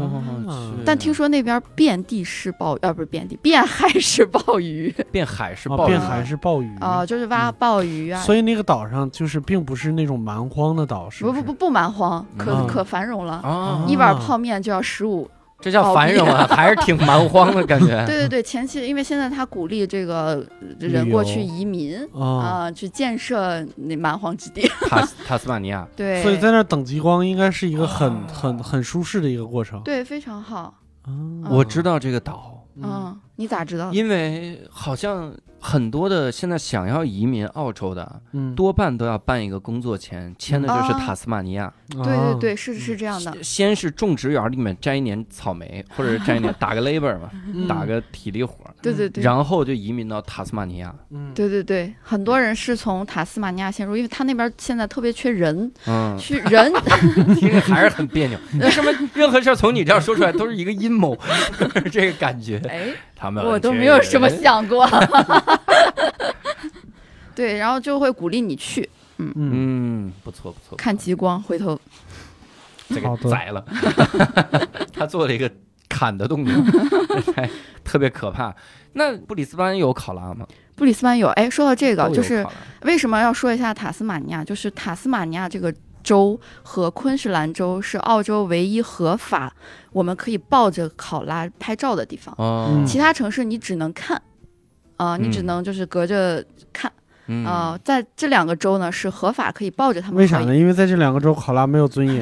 [0.47, 15.29] 嗯但听说那边遍地是鲍，呃，不是遍地，遍海是鲍鱼 遍海是啊，暴雨变海是鲍鱼啊，就是挖嗯鲍鱼啊，所以那个岛上就是并不是那种蛮荒的岛，是是不不不不蛮荒，可嗯可繁荣了，啊，一碗泡面就要十五。
[15.61, 18.05] 这叫繁荣啊， 还是挺蛮荒的感觉。
[18.05, 20.45] 对对对，前期因为现在他鼓励这个
[20.79, 22.23] 人过去移民啊，
[22.67, 24.61] 啊，去建设那蛮荒之地。
[24.89, 29.81] 塔塔斯马尼亚， 对，所以在那儿等极光应该是一个很啊很很舒适的一个过程。
[29.83, 30.73] 对非常好。
[31.07, 33.91] 嗯，我知道这个岛，嗯，你咋知道？
[33.91, 41.71] 因为好像很多的现在想要移民澳洲的，嗯，多半都要办一个工作签，签的就是啊塔斯马尼亚。
[41.89, 43.35] 对对对，是是这样的。
[43.43, 50.93] 先是种植园里面摘一年草莓，或者是摘一年打个 labor 嘛，嗯打个体力活儿，对对对，然后就移民到塔斯马尼亚。
[51.09, 56.71] 嗯，对对对，很多人是从塔斯马尼亚先入，因为他那边现在特别缺人，嗯，去人
[57.35, 58.37] 听着还是很别扭。
[58.61, 61.17] 为什么任何事儿从你这儿说出来都是一个阴谋？
[61.91, 62.89] 这个感觉，哎，
[63.19, 64.41] 他们我都没有这么想。
[64.41, 64.87] 想过。
[67.35, 71.79] 对，然后就会鼓励你去嗯，嗯，不错不错，看极光，回头
[72.89, 73.63] 这个宰了，
[74.93, 75.49] 他做了一个
[75.87, 76.53] 砍的动作，
[77.35, 77.49] 还
[77.83, 78.53] 特别可怕。
[78.93, 80.47] 那布里斯班有考拉吗？
[80.75, 81.27] 布里斯班有。
[81.29, 82.45] 哎，说到这个，就是
[82.81, 84.43] 为什么要说一下塔斯马尼亚？
[84.43, 89.53] 就是塔斯马尼亚这个州和昆士兰州是澳洲唯一合法
[89.91, 94.21] 我们可以抱着考拉拍照的地方，其他城市你只能看。
[94.97, 96.43] 啊、你只嗯能就是隔着
[96.73, 96.91] 看
[97.31, 100.17] 嗯啊、在这两个州呢是合法可以抱着他们。
[100.17, 100.55] 为啥呢？？
[100.55, 102.21] 因为在这两个州，考拉没有尊严，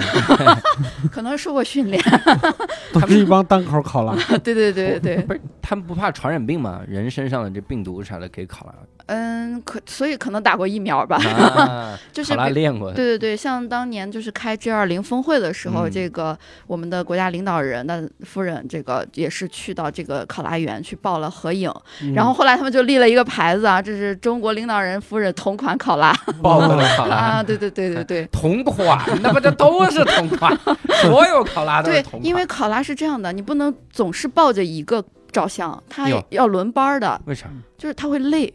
[1.11, 2.03] 可能受过训练。
[2.93, 4.13] 都是一帮单口考拉。
[4.43, 6.81] 对对对对，不是他们不怕传染病吗？
[6.87, 8.73] 人身上的这病毒啥的给考拉
[9.07, 11.15] 嗯，可所以可能打过疫苗吧。
[11.15, 12.91] 啊，就是考拉练过。
[12.91, 16.37] 对对对，像当年就是开 G 二零峰会的时候，嗯这个
[16.67, 21.71] 我们的国家领导人的夫人，这个也是去到这个考拉园去报了合影。
[22.01, 27.15] 嗯然后后来他们就立了一个牌子啊，这是中国领导人夫人同款考拉抱过来考拉。
[27.15, 28.25] 啊，对对对对对。
[28.31, 30.57] 同款，那不这都是同款，
[31.03, 38.51] 所有考拉都是对同款。，因为考拉是这样的，你不能总是抱着一个照相，它要轮班的，为啥就是它会累，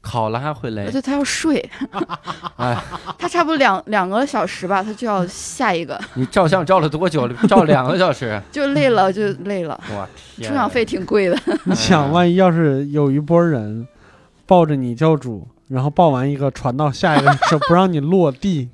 [0.00, 0.90] 考拉会累？
[0.90, 1.58] 对，它要睡，
[2.56, 2.76] 哎，
[3.18, 7.28] 它差不多两两个小时吧，它就要下一个，你照相照了多久？
[7.48, 8.40] 照两个小时。
[8.50, 10.48] 就累了就累了，我天！
[10.50, 11.38] 出场费挺贵的。
[11.64, 13.86] 你想，万一要是有一波人
[14.46, 18.68] 抱着你教主，然后抱完一个传到下一个手，不让你落地，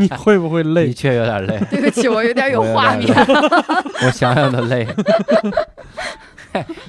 [0.00, 0.94] 你会不会累的？
[0.94, 3.14] 确有点累，对不起，我有点有画面。
[4.06, 4.88] 我想想都累。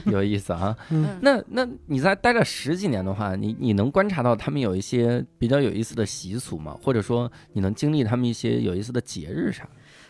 [0.06, 0.74] 有意思啊！
[0.92, 6.74] 嗯那那你在待了十几年的话，你你能观察到他们有一些比较有意思的习俗吗？
[6.82, 9.68] 或者说你能经历他们一些有意思的节日啥？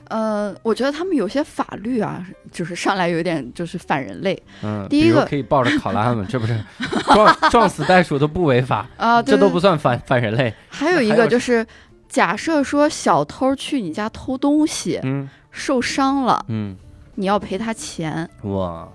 [0.09, 6.25] 呃，我觉得他们有些法律啊，就是上来有点就是反人类嗯，第一个可以抱着考拉们？
[6.27, 6.57] 这不是
[7.13, 10.53] 撞撞死袋鼠都不违法，啊，对这都不算反反人类。
[10.69, 11.65] 还有一个就是，
[12.07, 16.75] 假设说小偷去你家偷东西嗯受伤了，嗯，
[17.15, 18.87] 你要赔他钱，哇，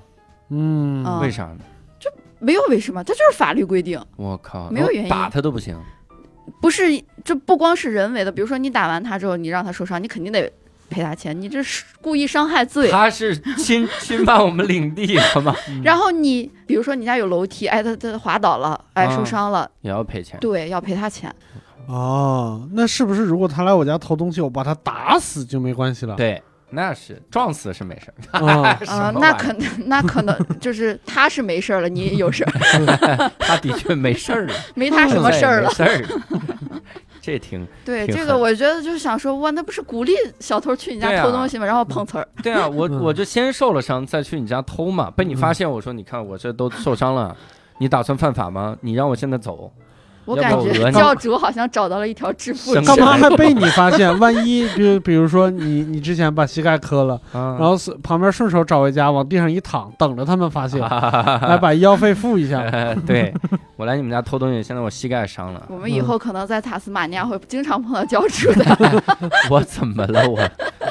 [0.50, 1.58] 嗯，啊为啥呢？
[1.98, 5.78] 就没有为什么，这就是法律规定，我靠，没有原因打他都不行。
[6.60, 6.84] 不是
[7.24, 10.50] 这不光是人为的，比如说你打完他之后，你让他受伤，你肯定得
[10.92, 12.90] 赔他钱，你这是故意伤害罪。
[12.90, 15.54] 他是侵 侵犯我们领地了吗？
[15.82, 20.38] 然后你比如说你家有楼梯，哎，他他滑倒了，哎，啊受伤了，也要赔钱。
[20.40, 21.34] 对，要赔他钱。
[21.88, 26.14] 哦，那是不是如果他来我家偷东西，我把他打死就没关系了？
[26.14, 26.40] 对，
[26.70, 28.38] 那是撞死是没事儿。
[28.86, 35.74] 啊，那可能那可能就是他是没事儿了，你有事儿，他的确没事儿了，没他什么事儿了没。
[35.74, 36.04] 事儿。
[37.22, 41.64] 这挺对挺这个，我觉得就是想说，哇，那不是鼓励小偷去你家偷东西吗？
[41.64, 45.08] 然后碰瓷儿，对啊， 我嗯我就先受了伤，再去你家偷嘛。
[45.10, 47.34] 被你发现，我说你看我这都受伤了，
[47.78, 48.76] 你打算犯法吗？
[48.80, 49.72] 你让我现在走，要
[50.24, 52.74] 我感觉教主好像找到了一条致富。
[52.82, 54.16] 干嘛还 被你发现？
[54.18, 62.60] 万一比如比如说你你之前把膝盖磕了，啊然后是旁边顺手找回家往地上一躺，等着他们发现， 来来把医药费付一下。
[62.72, 63.32] 呃对
[63.76, 69.02] 我来你们家偷东西，现在我膝盖伤了，我们以后可能在塔斯马尼亚会经常碰到教主的。
[69.50, 70.28] 我怎么了？
[70.28, 70.38] 我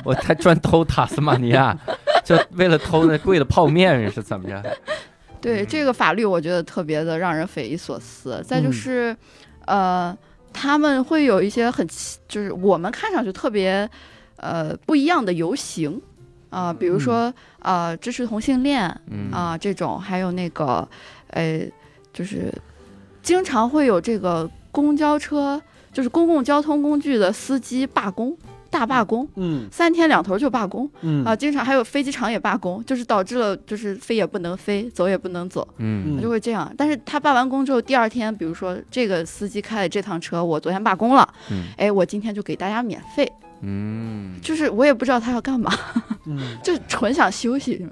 [0.04, 1.78] 我才专偷塔斯马尼亚，
[2.26, 4.62] 就为了偷那贵的泡面是怎么着？
[5.42, 8.44] 对这个法律，我觉得特别的让人匪夷所思。
[8.46, 8.74] 再就嗯。
[8.74, 9.18] 是，
[9.66, 10.18] 呃，
[10.54, 13.90] 他们会有一些很奇，就是我们看上去特别
[14.38, 16.02] 呃不一样的游行。
[16.50, 19.32] 啊、比如说呃支持同性恋嗯。
[19.32, 20.86] 啊、这种，还有那个
[21.30, 21.62] 呃
[22.12, 22.54] 就是
[23.24, 25.62] 经常会有这个公交车，
[25.94, 28.38] 就是公共交通工具的司机罢工。
[28.72, 31.36] 大罢工，嗯三天两头就罢工嗯啊！
[31.36, 35.68] 经常还有飞机场也罢工，就是导致了就是飞也不能飞，走也不能走。
[35.78, 36.74] 嗯就会这样。
[36.78, 43.30] 但是他罢完工之后，第二天，比如说这个司机开的这趟车，我昨天罢工了，嗯哎，我今天就给大家免费，
[43.62, 45.72] 嗯，就是我也不知道他要干嘛。
[46.26, 47.86] 嗯， 就纯想休息。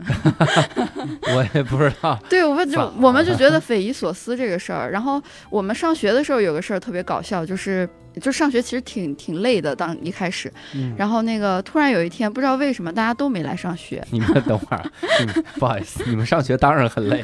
[1.35, 2.17] 我也不知道。
[2.29, 4.91] 对，我们就我们就觉得匪夷所思这个事儿。
[4.91, 7.87] 然后我们上学的时候有个事儿特别搞笑，就是
[8.21, 14.83] 就上学其实挺挺累的，当一开始，嗯然后那个突然有一天不知道为什么大家都没来上学，你们等会儿，
[15.19, 17.23] 嗯不好意思，你们上学当然很累，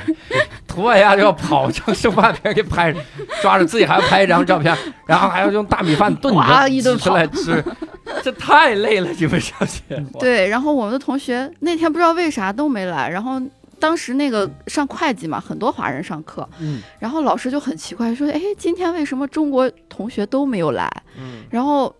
[0.67, 2.93] 涂完牙就要跑，就生怕别人给拍，
[3.41, 4.75] 抓着自己还要拍一张照片，
[5.05, 7.63] 然后还要用大米饭炖着哇一顿挤出来吃，
[8.25, 9.09] 这太累了。
[9.11, 9.81] 你们上学，
[10.19, 13.39] 对，然后我们的同学那天不知道为啥都没来，然后。
[13.77, 21.93] 当时那个上会计嘛，很多华人上课，嗯然后老师就很奇怪，说：“哎，今天为什么中国同学都没有来？”嗯，然后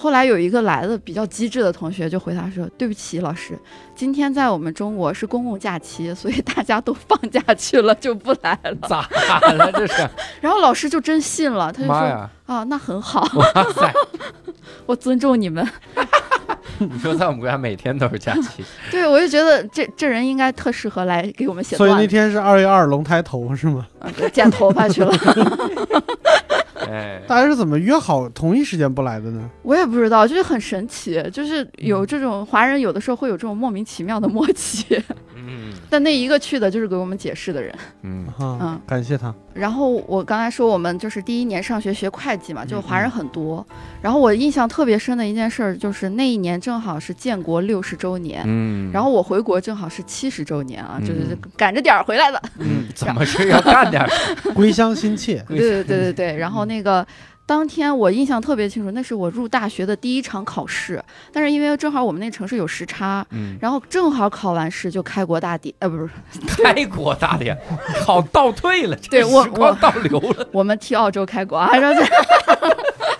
[0.00, 3.58] 后来有一个来的比较机智的同学就回答说：“对不起，老师，
[3.96, 8.72] 今天在我们中国是公共假期，所以大家都放假去了，就不来了。
[8.88, 9.08] 咋
[9.54, 10.08] 了这是？
[10.40, 11.96] ”然后老师就真信了，他就说
[12.46, 13.92] ！：“啊，那很好，哇塞！
[14.86, 15.68] 我尊重你们。
[16.78, 23.84] 你说在我们国家每天都是假期， ”对，我就觉得这这人应该特适合来给我们写所以那，天是二月二龙抬头是吗？
[23.98, 25.12] 啊剪头发去了。
[26.88, 29.50] 哎，大家是怎么约好同一时间不来的呢？
[29.62, 35.00] 我也不知道，就是很神奇，就是有这种华人有的时候会有这种莫名其妙的默契。
[35.48, 37.74] 嗯但那一个去的就是给我们解释的人。
[38.02, 39.34] 嗯啊嗯，感谢他。
[39.54, 43.66] 然后我刚才说我们就是第一年上学学会计嘛，就华嗯人很多。
[44.02, 52.40] 然后我印象特别深的一件事儿就是那一年正好是建国六十周年，嗯，然后我回国正好是七十周年啊，就是嗯赶着点儿回来的。
[52.58, 54.08] 嗯， 怎么是要干点儿？
[54.54, 56.36] 归乡心切，对对对对对。
[56.36, 57.06] 然后那个。
[57.48, 66.10] 当天我印象特别清楚，那是我入大学的第一场考试，但是因为正好我们那城市有时差，嗯，然后正好考完试就开国大典，呃，不是，
[66.46, 67.56] 开国大典，
[68.04, 70.46] 好倒退了，这对我时光我倒流了。
[70.52, 72.02] 我们替澳洲开国啊，然后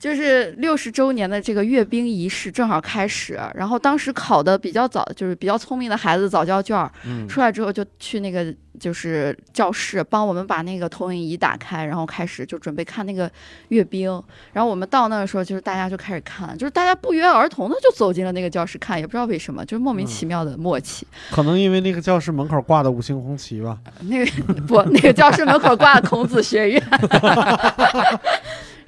[0.00, 13.30] 就就是六十周年的这个阅兵仪式正好开始，然后当时考的比较早，就是比较聪明的孩子早交卷儿，嗯出来之后就去那个就是教室帮我们把那个投影仪打开，然后开始就准备看那个
[13.68, 14.10] 阅兵。
[14.52, 21.06] 然后我们到那的时候，就是大家就开始看，就是大家不约而同的就走进了那个教室看，也不知道为什么，就是莫名其妙的默契。
[21.30, 23.78] 可能因为那个教室门口挂的五星红旗吧。
[24.00, 26.82] 那个不，那个教室门口挂的孔子学院。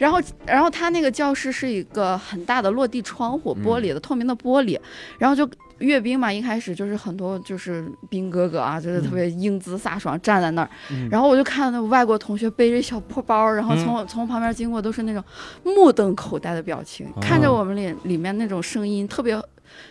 [0.03, 4.77] 然后，然后他那个教室是一个很大的落地窗户，玻璃的、透明的玻璃，
[5.17, 5.49] 然后就
[5.79, 11.09] 阅兵嘛，一开始就是很多就是兵哥哥啊，就是特别英姿飒爽站在那儿，嗯。
[11.09, 15.23] 然后我就看那外国同学背着小破包，然后从、从旁边经过都是那种
[15.63, 19.41] 目瞪口呆的表情，看着我们里里面那种声音特别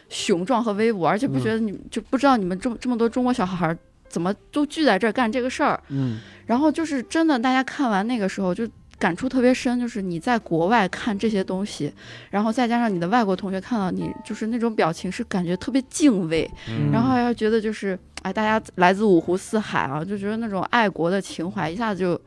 [0.09, 3.77] 雄壮和威武，而且不觉得你、就不知道你们这么这么多中国小孩儿
[4.09, 6.19] 怎么都聚在这儿干这个事儿，嗯。
[6.45, 8.67] 然后就是真的，大家看完那个时候就
[9.01, 11.91] 感触特别深，就是你在国外看这些东西，
[12.29, 22.21] 然后再加上你的外国同学看到你，就是那种表情是感觉特别敬畏，嗯然后还要觉得就是哎，大家来自五湖四海啊，就觉得那种爱国的情怀一下子就。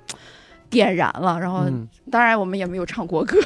[0.75, 3.39] 点燃了，然后嗯当然我们也没有唱国歌，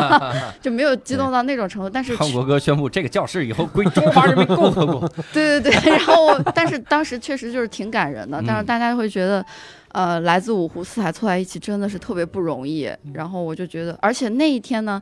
[0.60, 5.08] 就没有激动到那种程度，但是唱国歌宣布这个教室以后归中华人民共和国。
[5.32, 9.44] 对对对，然后但是当时确实就是挺感人的，但是嗯大家会觉得，
[9.92, 12.90] 呃，来自五湖四海凑在一起真的是特别不容易。
[13.12, 15.00] 然后我就觉得，而且那一天呢，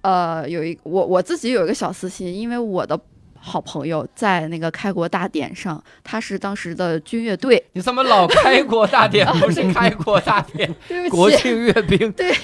[0.00, 2.98] 呃，有一我我自己有一个小私心，因为我的
[3.42, 9.26] 好朋友在那个开国大典上，他是当时的军乐队， 你怎么老开国大典？
[9.40, 12.12] 不是开国大典， 对不国，庆阅兵。
[12.12, 12.34] 对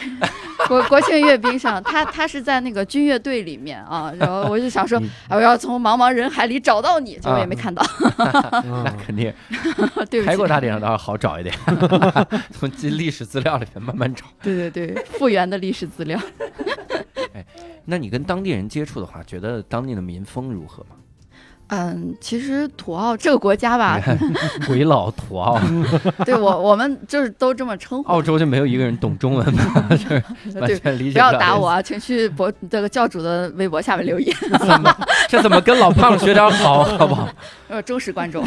[0.66, 7.84] 国国庆阅兵上，他他是在那个军乐队里面啊，然后我就想说我要从茫茫人海里找到你，结果也没看到，
[8.18, 9.32] 那肯定，
[10.08, 11.54] 对不起开国，大典上倒是好找一点，
[12.58, 14.24] 从历史资料里面慢慢找。
[14.42, 16.18] 对对对，复原的历史资料。
[17.84, 20.90] 那你跟当地人接触的话，觉得当地的民风如何吗？
[21.68, 24.00] 嗯，其实土澳这个国家吧，
[24.68, 25.58] 鬼佬土澳，
[26.24, 28.08] 对我我们就是都这么称呼。
[28.08, 29.84] 澳洲就没有一个人懂中文吗？
[29.90, 30.22] 就是
[30.60, 34.96] 完对，全理解不要打我啊，请去博这个教主的微博下面留言，怎么
[35.28, 37.28] 这怎么跟老胖学点好，好不好？
[37.66, 38.46] 呃，忠实观众。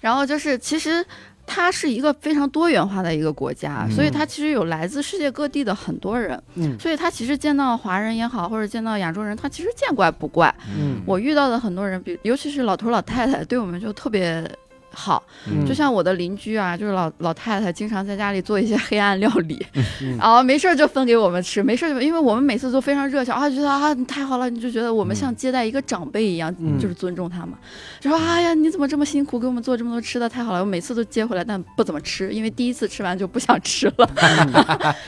[0.00, 1.04] 然后就是，其实
[1.46, 6.78] 它是一个非常多元化的一个国家，所以它其实有来自世界各地的很多人，嗯。
[6.78, 10.54] 所以他其实见到华人也好，或者见到亚洲人，他其实见怪不怪。
[10.76, 11.02] 嗯。
[11.06, 14.48] 我遇到的很多人，比尤其是老头老太太，对我们就特别
[14.92, 15.22] 好。
[15.48, 19.64] 嗯就像我的邻居啊，就是老老太太，经常在家里做一些黑暗料理，
[20.02, 27.58] 嗯然后没事儿就分给我们吃，没事儿就因为我们每次都非常热情啊，觉得啊你太好了，你就觉得我们像接待一个长辈一样，嗯就是尊重他嘛。
[28.00, 30.60] 就说哎呀，你怎么这么辛苦，给我们做这么多吃的，太好了。
[30.60, 34.08] 我每次都接回来，但不怎么吃，因为第一次吃完就不想吃了。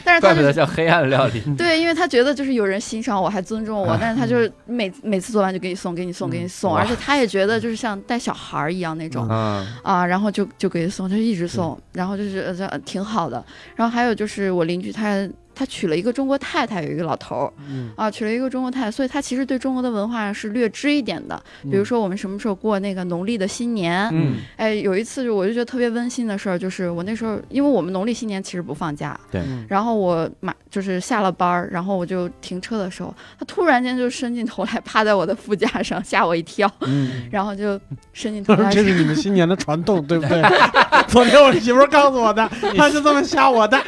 [0.04, 1.40] 但是他是怪不得叫黑暗料理。
[1.56, 9.26] 对，因为他觉得就是有人欣赏我，还尊重我啊，但是他就是每每次做完就给你送，给你送，给你送，而且他也觉得就是像带小孩儿一样那种。
[9.30, 13.44] 嗯啊，然后就就给送，就一直送，然后就是呃这呃挺好的。
[13.76, 17.52] 然后还有就是我邻居他他娶了一个中国太太，有一个老头儿。
[17.68, 21.40] 嗯，啊，娶了一个中国太太，所以他其实对中国的文化是略知一点的。
[21.62, 24.34] 比如说我们什么时候过那个农历的新年，嗯。
[24.56, 29.42] 哎，有一次就我就觉得特别温馨的事儿，就是我那时候因为我们农历新年其实不放假，对。
[29.68, 37.80] 然后我马就是下了班儿，然后我就停车的时候，他突然间就伸进头来趴在我的副驾上，吓我一跳，嗯，然后就
[38.12, 40.42] 伸进头来 这是你们新年的传统，对不对？
[41.08, 43.80] 昨天我媳妇儿告诉我的， 她就这么吓我的。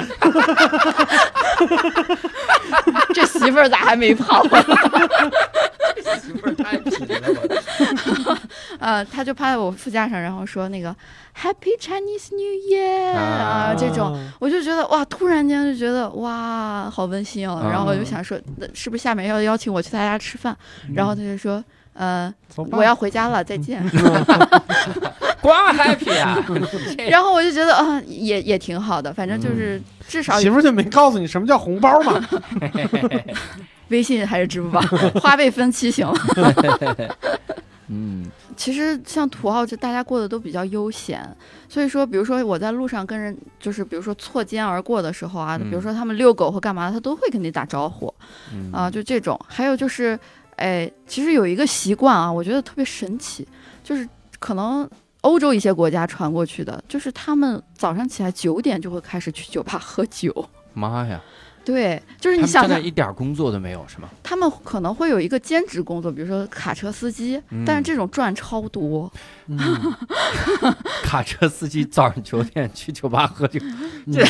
[3.14, 4.42] 这媳妇儿咋还没跑？
[4.44, 7.18] 媳妇儿太贫了，
[8.26, 8.38] 我
[8.78, 10.94] 呃，他就趴在我副驾上，然后说那个
[11.40, 12.40] Happy Chinese New
[12.70, 17.54] Year 啊、啊这种，我就觉得哇，突然间就觉得哇，好温馨哦。
[17.54, 20.56] 啊然后我就想说，那是不是下面要邀请我去他家吃饭？
[20.94, 21.62] 然后他就说，
[21.96, 22.32] 呃，
[22.72, 23.82] 我要回家了，再见。
[25.40, 26.44] 光 happy 啊！
[27.08, 32.28] 然后我就觉得嗯、也也挺好的，反正就是至少媳妇就没告诉你什么叫红包嘛？
[33.88, 34.80] 微信还是支付宝，
[35.20, 36.14] 花呗分期行了。
[37.88, 41.22] 嗯其实像土澳就大家过得都比较悠闲，
[41.68, 48.12] 所以说，比如说我在路上跟人，就是比如说错肩而过的时候啊，嗯比如说他们遛狗或干嘛，他都会跟你打招呼
[48.52, 49.38] 嗯啊，就这种。
[49.46, 50.18] 还有就是，
[50.56, 53.46] 哎，其实有一个习惯啊，我觉得特别神奇，
[53.84, 54.88] 就是可能
[55.20, 60.48] 欧洲一些国家传过去的，就是他们早上起来九点就会开始去酒吧喝酒。
[60.72, 61.20] 妈呀，
[61.66, 64.08] 对，就是你想想，真的一点工作都没有是吗？
[64.22, 69.12] 他们可能会有一个兼职工作，比如说卡车司机，嗯但是这种赚超多。
[69.48, 69.58] 嗯
[71.02, 73.60] 卡车司机早上九点去酒吧喝酒，
[74.06, 74.24] 对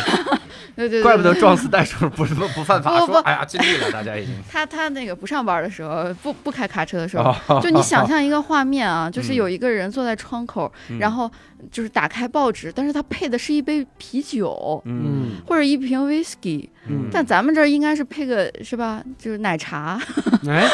[0.74, 4.34] 对对， 怪不得撞死袋鼠不是不犯法，不不说哎呀尽力了，大家已经。
[4.50, 11.30] 他他那个不上班的时候，不不开卡车的时候，哦就你想象一个画面啊， 就是嗯有一个人坐在窗口，嗯然后
[11.70, 14.82] 就是打开报纸，但是他配的是一杯啤酒。
[14.84, 19.02] 嗯或者一瓶 whisky，嗯，但咱们这儿应该是配个是吧？
[19.18, 20.00] 就是奶茶，
[20.48, 20.68] 哎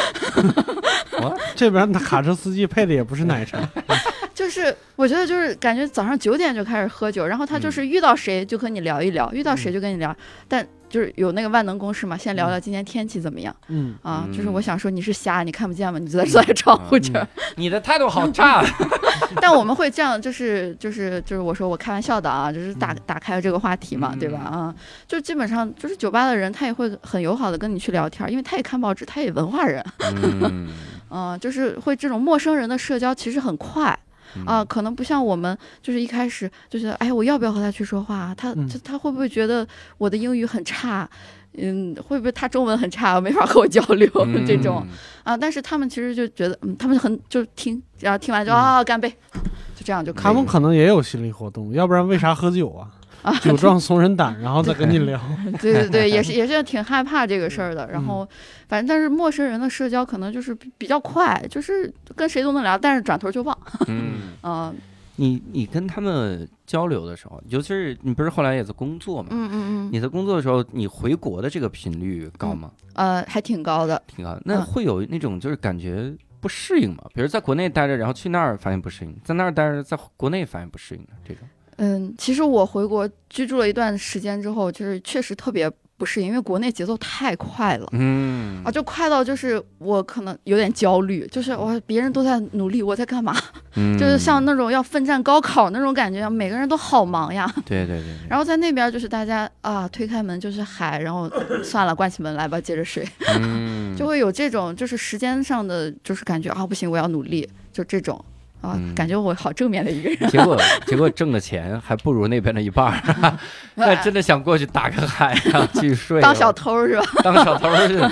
[1.19, 3.57] 我，这边那卡车司机配的也不是奶茶，
[4.33, 7.61] 就是我觉得就是感觉早上九点就开始喝酒，然后他嗯。
[7.61, 10.15] 就是遇到谁就和你聊一聊，遇到谁就跟你聊，
[10.47, 14.27] 但就是有那个万能公式嘛，先聊聊今天天气怎么样嗯，啊？
[14.31, 15.97] 就是嗯我想说你是瞎，你看不见吗？
[15.97, 18.63] 你就在坐在窗户这儿，你的态度好差。
[19.41, 24.37] 但我们会这样，就是就是就是我说我开玩笑的啊，就是打打开了这个话题嘛，嗯对吧？
[24.37, 24.75] 啊，
[25.07, 30.69] 就基本上就是酒吧的人，他也会很友好的跟你去聊天，因为他也看报纸，他也文化人，嗯
[31.09, 33.97] 嗯、 就是会这种陌生人的社交其实很快
[34.35, 38.33] 嗯啊、可能不像我们就是一开始就觉得，哎，我要不要和他去说话？
[38.35, 39.67] 他嗯他他会不会觉得
[39.97, 41.09] 我的英语很差？
[41.55, 44.83] 嗯，会不会他中文很差，没法和我交流、嗯这种
[45.23, 45.37] 啊？
[45.37, 49.07] 但是他们其实就觉得，嗯，他们很就听，然后听完就、嗯啊干杯，
[49.77, 50.23] 就这样就可以。
[50.23, 52.89] 他们可能也有心理活动，要不然为啥喝酒啊？
[53.23, 55.19] 啊，酒壮怂人胆，然后再跟你聊。
[55.61, 57.89] 对对对，也是 也是挺害怕这个事儿的。
[57.91, 58.29] 然嗯后，
[58.67, 63.57] 反正但是陌生人的社交可能就是比比较快，就是跟谁都能聊，但是转头就忘。
[63.87, 64.75] 嗯， 嗯
[65.15, 69.29] 你你跟他们交流的时候，尤其是你不是后来也在工作嘛？
[69.31, 72.71] 嗯嗯嗯，你在工作的时候，你回国的这个频率高吗？
[72.95, 74.01] 呃，还挺高的。
[74.07, 74.41] 挺高的。
[74.43, 76.11] 那嗯会有那种就是感觉
[76.41, 77.03] 不适应吗？
[77.13, 81.47] 比如在国内待着，然后去那儿发现不适应，在那儿待着，在国内发现不适应的这种。
[81.77, 87.87] 嗯，其实我回国居住了一段时间之后，就是确实特别不适应，因为国内节奏太快了。
[87.91, 93.35] 嗯啊，就快到就是我可能有点焦虑，就是我别人都在努力，我在干嘛？
[93.75, 97.51] 嗯 就是像那种要奋战高考那种感觉，每个人都好忙呀。
[97.65, 101.29] 对对对对， 然后在那边就是大家啊，推开门就是海，然后
[101.63, 103.07] 算了，关起门来吧，接着睡，
[103.39, 108.23] 嗯 就会有这种就是时间上的就是感觉啊，不行，我要努力，就这种
[108.63, 110.29] 啊，嗯感觉我好正面的一个人。
[110.31, 110.57] 结果
[110.87, 113.37] 结果挣的钱还不如那边的一半儿，
[113.75, 117.03] 那真的想过去打个海啊，去睡，当小偷是吧？
[117.23, 118.09] 当小偷儿是，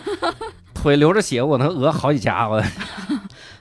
[0.75, 2.61] 腿流着血，我能讹好几家我。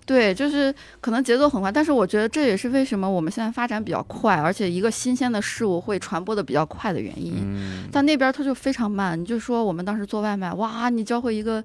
[0.06, 7.34] 对，就是可能节奏很快，但是我觉得这也是为什么我们现在发展比较快，而且一个新鲜的事物会传播的比较快的原因。
[7.44, 9.20] 嗯但那边它就非常慢。
[9.20, 11.62] 你就说我们当时做外卖，哇，你教会一个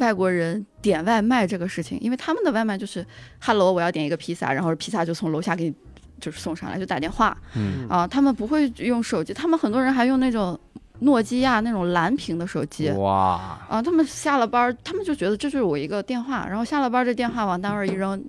[0.00, 3.06] 外国人点外卖这个事情，因为他们的外卖就是
[3.40, 5.74] ，Hello，我要点一个披萨，然后披萨就从楼下给你
[6.18, 7.36] 就是送上来，就打电话。
[7.54, 7.86] 嗯。
[7.88, 10.58] 啊，他们不会用手机，他们很多人还用那种
[11.00, 12.90] 诺基亚那种蓝屏的手机。
[12.90, 18.22] 哇，啊，他们下了班儿，他们就觉得这就是我一个电话，然后下了班儿这电话往单位儿一扔，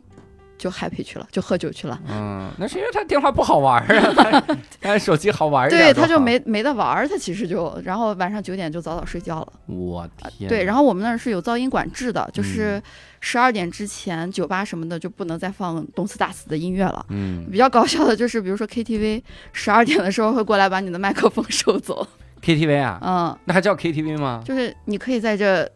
[0.62, 2.00] 就 happy 去了，就喝酒去了。
[2.08, 9.54] 嗯，那是因为他电话不好玩儿啊，他 他手机好玩儿对，他就没没得玩儿，他其实就，然后晚上九点就早早睡觉了。
[9.66, 10.08] 我
[10.38, 12.84] 天，对，然后我们那儿是有噪音管制的，就是嗯
[13.22, 17.04] 十二点之前，酒吧什么的就不能再放动次打次的音乐了。
[17.10, 22.08] 嗯比较搞笑的就是，比如说 KTV，十二点的时候会过来把你的麦克风收走
[22.44, 24.44] ，，KTV 啊，嗯，那还叫 KTV 吗？
[24.46, 25.68] 就是你可以在这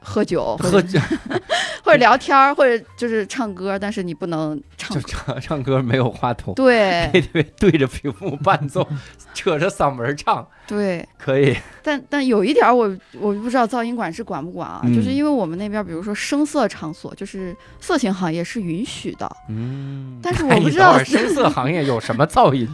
[0.00, 1.00] 喝酒，喝酒
[1.84, 5.06] 或者聊天儿，或者就是唱歌，但是你不能唱就。
[5.06, 8.86] 唱 唱歌没有话筒对， KTV 对着屏幕伴奏，
[9.34, 11.56] 扯着嗓门儿唱，对，可以。
[11.82, 22.66] 但但有一点儿我我不知道噪音管制管不管啊，嗯就是因为我们那边比如说声色场所，就是色情行业是允许的，嗯，但是我哎不知道声色行业有什么噪音？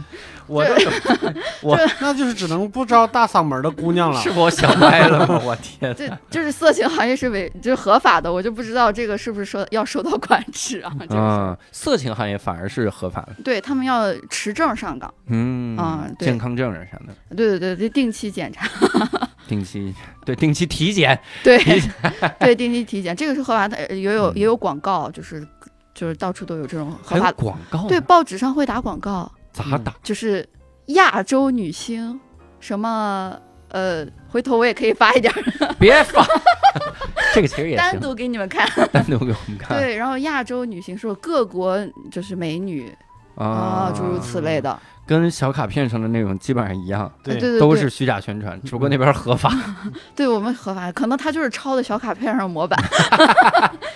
[0.47, 0.65] 我
[1.61, 4.29] 我那就是只能不招大嗓门的姑娘了是。
[4.31, 5.39] 我想歪了吗？
[5.45, 5.95] 我天！
[5.95, 10.91] 这就是色情行业是违就是合法的，我就不知道这个是不是说要受到管制啊？
[10.99, 13.35] 这个事儿嗯，色情行业反而是合法的。
[13.43, 18.67] 对他们要持证上岗，嗯啊对健康证啊啥的，对对对对，定期检查，
[19.47, 19.93] 定期
[20.25, 21.19] 对定期体检。
[21.43, 21.57] 对
[22.39, 25.45] 对定期体检，这个是合法的，呃也有嗯也有广告，就是
[25.93, 29.93] 就是到处都有这种还有合法的，广告，对，，报纸上会打广告，咋打？
[30.03, 30.47] 就是
[30.87, 32.19] 亚洲女星
[32.59, 33.37] 什么
[33.71, 36.25] 呃，回头我也可以发一点儿， 别发，
[37.33, 38.67] 这个其实也，单独给你们看。
[38.91, 41.77] 单独给我们看对，然后亚洲女星说各国
[42.11, 42.93] 就是美女
[43.35, 44.77] 啊，诸如此类的。
[45.07, 49.51] 跟小卡片上的那种基本上一样，对都是虚假宣传，只不过那边合法。
[50.15, 52.79] 对我们合法，可能他就是抄的小卡片上模板。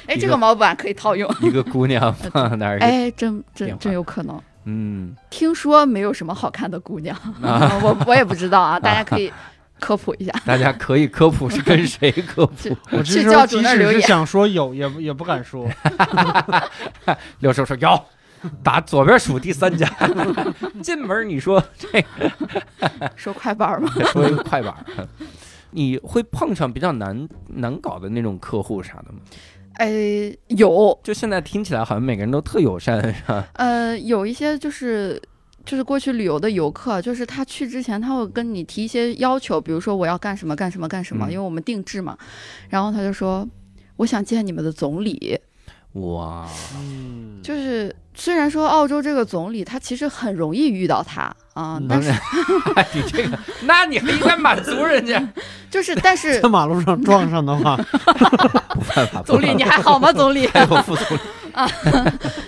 [0.07, 1.29] 哎，这个模板可以套用。
[1.41, 4.41] 一个姑娘放那儿，哎，真真真有可能。
[4.67, 9.31] 嗯听说没有什么好看的姑娘，啊，我我也不知道啊，大家可以
[9.79, 10.31] 科普一下。
[10.45, 12.75] 大家可以科普是跟谁科普？
[12.91, 13.99] 我这时候即主那留言。
[13.99, 15.69] 使是想说有，也也不敢说。
[17.39, 18.05] 六叔说有，
[18.63, 19.87] 打左边数第三家，
[20.81, 22.31] 进门你说这个
[23.15, 23.91] 说快板吗？
[24.11, 24.73] 说一个快板，
[25.71, 29.19] 你会碰上比较难难搞的那种客户啥的吗？
[29.73, 33.45] 哎，有，就现在听起来好像每个人都特友善，是吧？
[33.53, 35.21] 呃，有一些就是。
[35.65, 42.17] 就是过去旅游的游客，就是他去之前他会跟你提一些要求，比如说我要干什么干什么干什么，嗯因为我们定制嘛。
[42.69, 43.47] 然后他就说，
[43.95, 45.39] 我想见你们的总理。
[45.95, 51.21] 哇，嗯，就是虽然说澳洲这个总理他其实很容易遇到他
[51.53, 52.11] 啊，嗯但是
[52.93, 55.25] 你这个，那你还应该满足人家，
[55.71, 57.77] 就是但是在马路上撞上的话，
[58.75, 59.21] 不犯法。
[59.21, 60.11] 总理你还好吗？
[60.11, 61.21] 总理还有副总理
[61.53, 61.65] 啊，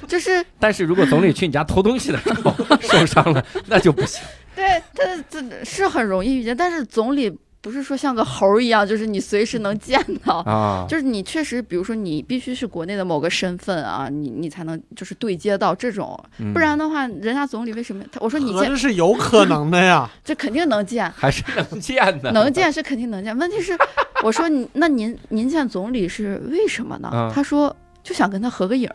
[0.07, 4.21] 就是但是如果总理去你家偷东西的时候受伤了，那就不行。
[4.53, 7.31] 对他这是很容易遇见，但是总理
[7.67, 10.35] 不是说像个猴儿一样，就是你随时能见到。
[10.45, 18.01] 啊，就是你确实，比如说你必须是国内的某个身份啊，你你才能就是对接到这种，嗯不然的话，人家总理为什么？
[18.09, 20.09] 他我说你见合着是有可能的呀。
[20.23, 23.37] 这肯定能见，还是能见的，能见是肯定能见。
[23.37, 23.77] 问题是，
[24.23, 27.09] 我说你那您您见总理是为什么呢？
[27.13, 28.89] 嗯他说就想跟他合个影。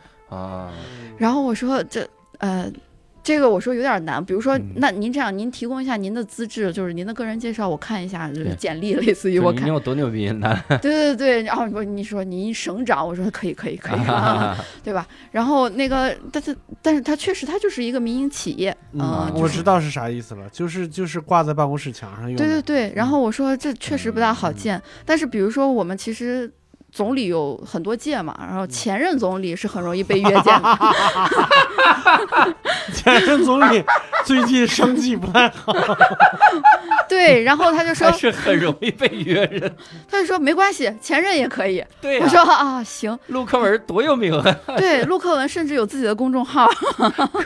[1.18, 2.08] 然后我说这
[2.38, 2.72] 呃。
[3.22, 15.06] 这个我说有点难，比如说嗯，那您这样，您提供一下您的资质，就是您的个人介绍，我看一下，就是简历，类似于我看你，有多牛逼，那 对对对，然后我你说您省长，我说可以可以可以，啊、 对吧？
[15.30, 22.36] 然后那个，但是但是他确实他就是一个民营企业，嗯，我知道是啥意思了，就是就是挂在办公室墙上用。
[22.36, 22.92] 对对对。
[22.96, 26.50] 然后我说这确实不大好见，但是比如说我们其实。
[26.92, 30.78] 总理有很多届嘛，然后前任总理是很容易被约见的。
[32.94, 33.82] 前任总理
[34.26, 35.72] 最近生计不太好，
[37.08, 39.74] 对，然后他就说，是很容易被约人。
[40.10, 41.82] 他就说没关系，前任也可以。
[42.00, 44.56] 对呀、我说啊，行，陆克文多有名啊！
[44.76, 46.68] 对，陆克文甚至有自己的公众号。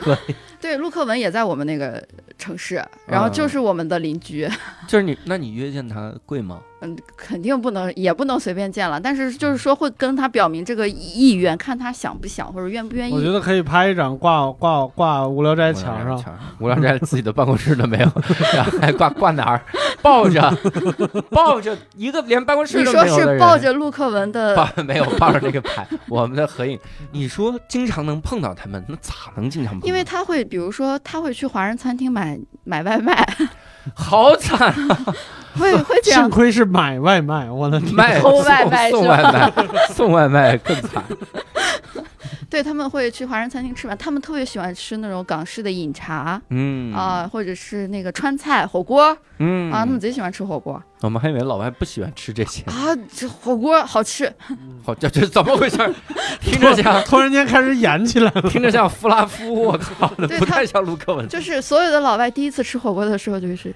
[0.01, 2.05] 可以，对，陆克文也在我们那个
[2.37, 4.47] 城市，然后就是我们的邻居。
[4.87, 6.59] 就是你，那你约见他贵吗？
[6.79, 8.99] 嗯，肯定不能，也不能随便见了。
[8.99, 13.13] 但是就是说，会跟他表明这个意愿，看他想不想或者愿不愿意。
[13.13, 16.15] 我觉得可以拍一张挂挂挂无聊斋墙上。
[16.19, 18.11] 上，无聊斋自己的办公室都没有，
[18.53, 19.61] 然后还挂挂哪儿？
[20.01, 20.57] 抱着，
[21.31, 23.35] 抱着一个连办公室你说都没有的人。
[23.35, 26.79] 是抱着陆克文的，抱没有抱着这个牌，我们的合影。
[27.11, 29.87] 你说经常能碰到他们，那咋能经常碰到？
[29.87, 33.27] 因为他会，比如说他会去华人餐厅买买外卖，
[33.95, 34.73] 好惨，
[35.57, 36.29] 会会这幸样。
[36.29, 37.93] 亏是买外卖，我的天！
[37.93, 39.53] 卖偷外卖送是送外卖，
[39.89, 41.03] 送外卖更惨。
[42.49, 54.33] 对他们会去华人餐厅吃饭，他们特别喜欢吃那种港式的饮茶嗯啊、或者是那个川菜火锅嗯啊，他们贼喜欢吃火锅我们还以为老外不喜欢吃这些，啊，这火锅好吃，
[54.83, 55.77] 好，这这怎么回事？
[56.41, 58.41] 听着像突然间开始演起来了。
[58.49, 61.27] 听着像弗拉夫，我靠， 对不太像卢克文。
[61.27, 63.75] 就是所有的老外第一次吃火锅的时候就是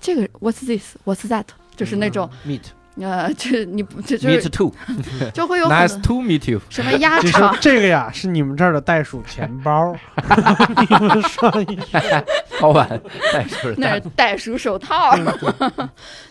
[0.00, 1.44] 这个 What's this？What's that？
[1.76, 2.60] 就是那种、meet
[3.00, 4.72] 呃，就是你不就就是 too
[5.32, 6.60] 就会有 nice to meet you。
[6.68, 9.94] 什么鸭肠，这个呀是你们这儿的袋鼠钱包，
[10.88, 12.22] 你们说一下。
[12.60, 12.88] 高碗
[13.32, 15.16] 袋鼠那是袋鼠手套，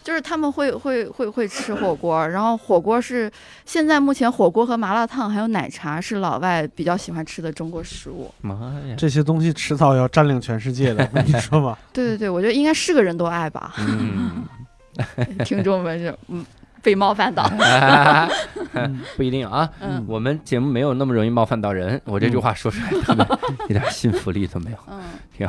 [0.02, 3.30] 就是他们会会会会吃火锅，然后火锅是
[3.66, 8.34] 现在目前火锅和麻辣烫还有奶茶是老外比较喜欢吃的中国食物。
[8.40, 8.56] 妈
[8.88, 8.96] 呀！
[8.98, 11.78] 这些东西迟早要占领全世界的，你说吧。
[11.92, 13.74] 对对对，我觉得应该是个人都爱吧。
[13.80, 14.46] 嗯，
[15.46, 16.46] 听众们是嗯
[16.82, 17.48] 被冒犯到，
[19.16, 19.70] 不一定啊。
[19.80, 22.80] 嗯我们节目没有那么容易冒犯到人，我这句话说出
[23.14, 23.28] 来，
[23.70, 24.78] 一点信服力都没有。
[24.90, 25.48] 嗯，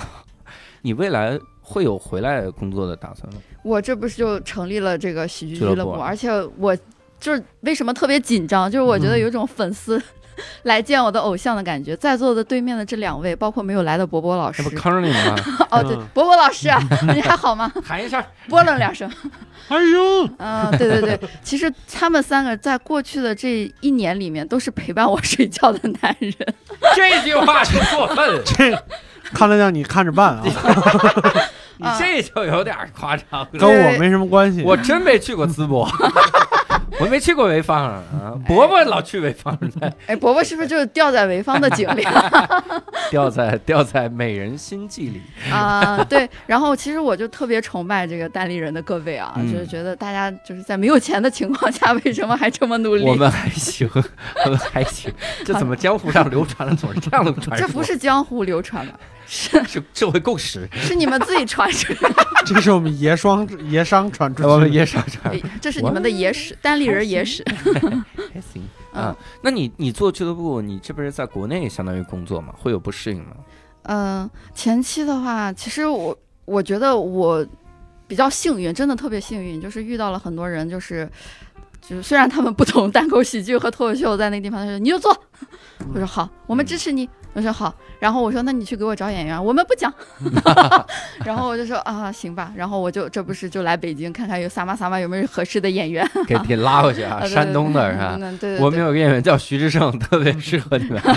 [0.82, 3.40] 你未来会有回来工作的打算吗？
[3.62, 6.76] 我这不是就成立了这个喜剧俱乐部俱乐部，而且我
[7.18, 10.02] 就是为什么特别紧张，就是我觉得有一种粉丝。
[10.64, 15.36] 来见我的偶像的感觉，在座的对面的这两位，包括没有来的博博老师这不，坑着你吗？
[15.70, 16.80] 哦，对嗯，博博老师啊，
[17.14, 17.70] 你还好吗？
[17.84, 19.10] 喊一声，拨楞两声，
[19.68, 26.34] 哎呦，嗯，对对对，其实他们三个在过去的这一年里面都是陪伴我睡觉的男人。
[26.94, 28.84] 这句话就过分了，这
[29.32, 30.42] 看得让你看着办啊，
[31.78, 33.48] 你这就有点夸张了。
[33.58, 34.62] 跟我没什么关系。
[34.62, 35.88] 我真没去过淄博，
[37.00, 38.02] 我没去过潍坊啊。
[38.46, 39.58] 伯伯老去潍坊，
[40.06, 42.06] 哎，伯伯是不是就是掉在潍坊的井里
[43.10, 45.22] 掉在掉在美人心计里。
[45.50, 46.02] 啊？
[46.08, 53.04] 对，然后其实我就特别崇拜这个单立人的各位啊，嗯就是觉得大家就是在没有钱的情况下，为什么还这么努力？
[53.04, 53.88] 我们还行，
[54.44, 55.12] 我们还行。
[55.44, 57.66] 这怎么江湖上流传的总是这样的传说？
[57.66, 58.94] 这不是江湖流传吧？
[59.34, 60.68] 是是社会共识。
[60.76, 64.48] 是你们自己传出来的， 这是我们爷双爷商传出去的。
[64.52, 67.42] 我们也上传哎这是你们的野史，单立人野史。
[68.34, 69.16] 还行 啊嗯。
[69.42, 72.52] 那你你做俱乐部，你这不是在国内相当于工作吗？
[72.58, 73.36] 会有不适应吗？
[73.84, 76.14] 嗯，前期的话，其实我
[76.44, 77.44] 我觉得我
[78.06, 81.10] 比较幸运，真的特别幸运，就是遇到了很多人，就是
[81.86, 85.14] 就是虽然他们不懂单口喜剧和脱口秀，在那个地方，他说你就做，
[85.92, 89.92] 我说好，我们支持你，我说好，然后我说那你去给我找演员，我们不讲
[91.26, 98.16] 然后我就说啊行吧，然后我就这不是就来北京看看有撒嘛撒嘛有没有合适的演员，给给拉过去啊，山东的是吧？
[98.20, 98.64] 嗯，对对对。
[98.64, 101.02] 我们有个演员叫徐志胜，特别适合你们。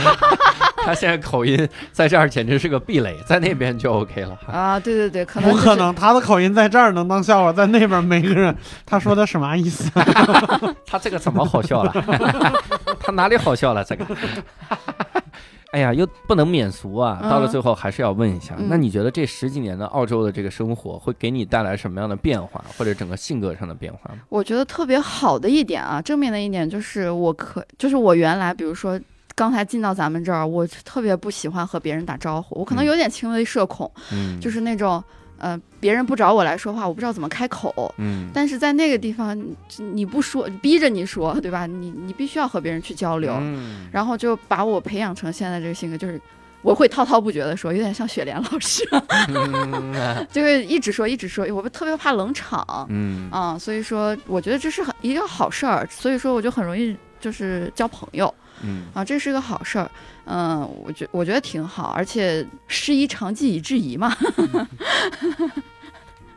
[0.86, 4.38] 他现在口音在这儿简直是个壁垒，在那边就 OK 了。
[4.48, 8.56] 啊，对对对，可能、就是、不可能，他的口音在这儿能当笑话，在那边没个人。
[8.86, 9.90] 他说的什么意思？
[10.86, 11.92] 他这个怎么好笑了？
[13.02, 13.84] 他哪里好笑了？
[13.84, 14.06] 这个，
[15.72, 17.20] 哎呀，又不能免俗啊！
[17.22, 24.20] 嗯到了最后还是要问一下，嗯那你觉得这十几年的澳洲的这个生活会给你带来什么样的变化，或者整个性格上的变化吗？
[24.30, 29.00] 我觉得特别好的一点啊，正面的一点就是我可，就是我原来比如说
[29.36, 35.04] 刚才进到咱们这儿，我特别不喜欢和别人打招呼，我可能嗯有点轻微社恐，嗯，就是那种
[35.38, 37.94] 呃别人不找我来说话，我不知道怎么开口。
[37.98, 41.66] 嗯，但是在那个地方，你你不说，逼着你说，对吧？
[41.66, 46.20] 你你必须要和别人去交流，嗯然后就把我培养成现在这个性格，就是
[46.62, 48.88] 我会滔滔不绝的说，有点像雪莲老师，
[49.28, 52.88] 嗯 就会一直说一直说，我特别怕冷场。
[52.90, 58.34] 嗯啊、所以说我觉得这是很一个好事儿，所以说我就很容易就是交朋友
[58.64, 59.90] 嗯啊，这是个好事儿，
[60.26, 64.16] 嗯、我觉我觉得挺好，而且师夷长技以制夷嘛，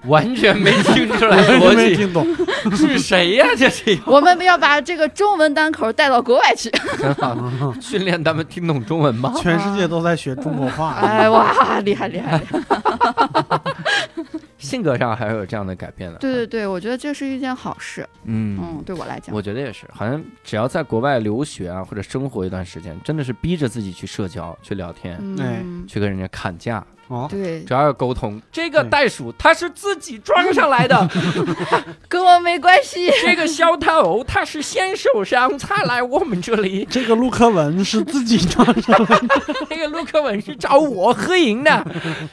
[0.07, 2.27] 完全没听出来 我逻辑没听懂。
[2.77, 3.47] 是谁呀？
[3.57, 6.71] 这是 我们要把这个中文单口带到国外去，
[7.81, 9.33] 训练他们听懂中文吗？
[9.41, 10.93] 全世界都在学中国话。
[11.01, 12.39] 哎哇，厉害厉害！
[12.39, 13.61] 厉害
[14.59, 16.19] 性格上还是有这样的改变的。
[16.19, 18.59] 对对对，我觉得这是一件好事，嗯。
[18.61, 25.17] 嗯，对我来讲，我觉得也是，好像只要在国外留学啊，或者生活一段时间，真的是逼着自己去社交、去聊天、
[25.87, 28.41] 去跟人家砍价，哦，对，主要要沟通。
[28.53, 31.09] 这个袋鼠它是自己装上来的，
[32.09, 33.11] 跟我没关系。
[33.23, 39.45] 这个小头它是先受伤才来我们这里，这个陆克文是自己装上来的。
[39.69, 41.85] 这个陆克文是找我合影的。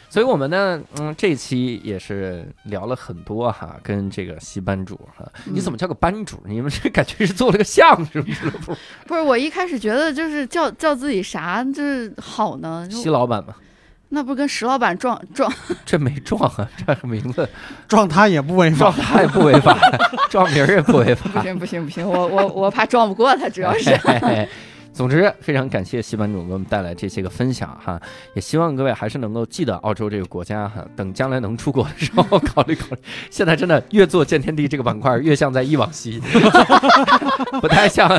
[0.10, 6.38] 所以我们呢，嗯，这期也是聊了很多哈，跟这个西班主哈，你怎么叫个班主？
[6.46, 8.76] 你们这感觉是做了个相声俱乐部，
[9.08, 13.56] 不是我一开始觉得就是叫叫自己啥就是好呢，西老板嘛，
[14.10, 15.52] 那不跟石老板撞撞
[15.86, 17.48] 这没撞啊，这个名字
[17.88, 18.94] 撞他也不违法撞。
[18.94, 19.78] 他也不违法，
[20.30, 21.42] 撞名儿也不违法不法。
[21.42, 23.96] 行不行不行，我我我怕撞不过他，主要是。
[24.96, 28.00] 总之，非常感谢西班主给我们带来这些个分享哈，
[28.34, 32.98] 也希望各位还是能够记得澳洲这个国家哈，等将来能出国的时候考虑考虑。
[33.30, 36.22] 现在真的越做见天地这个板块，越像在忆往昔，
[37.60, 38.10] 不太像，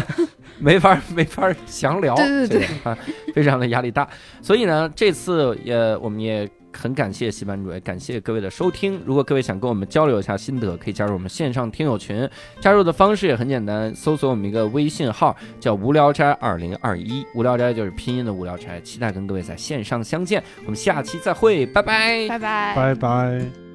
[0.59, 2.99] 没法没法详聊，对对对啊，
[3.35, 4.09] 非常的压力大。
[4.43, 6.49] 所以呢，这次也我们也。
[6.79, 9.01] 很感谢西班主，也感谢各位的收听。
[9.07, 12.29] 如果各位想跟我们交流一下心得，可以加入我们线上听友群。
[12.61, 18.79] 加入的方式也很简单，搜索我们一个微信号叫“无聊斋二零二一”，无聊斋就是拼音的无聊斋。
[18.83, 22.75] 期待跟各位在线上相见，我们下期再会，拜拜，拜拜。
[22.77, 23.66] 拜拜。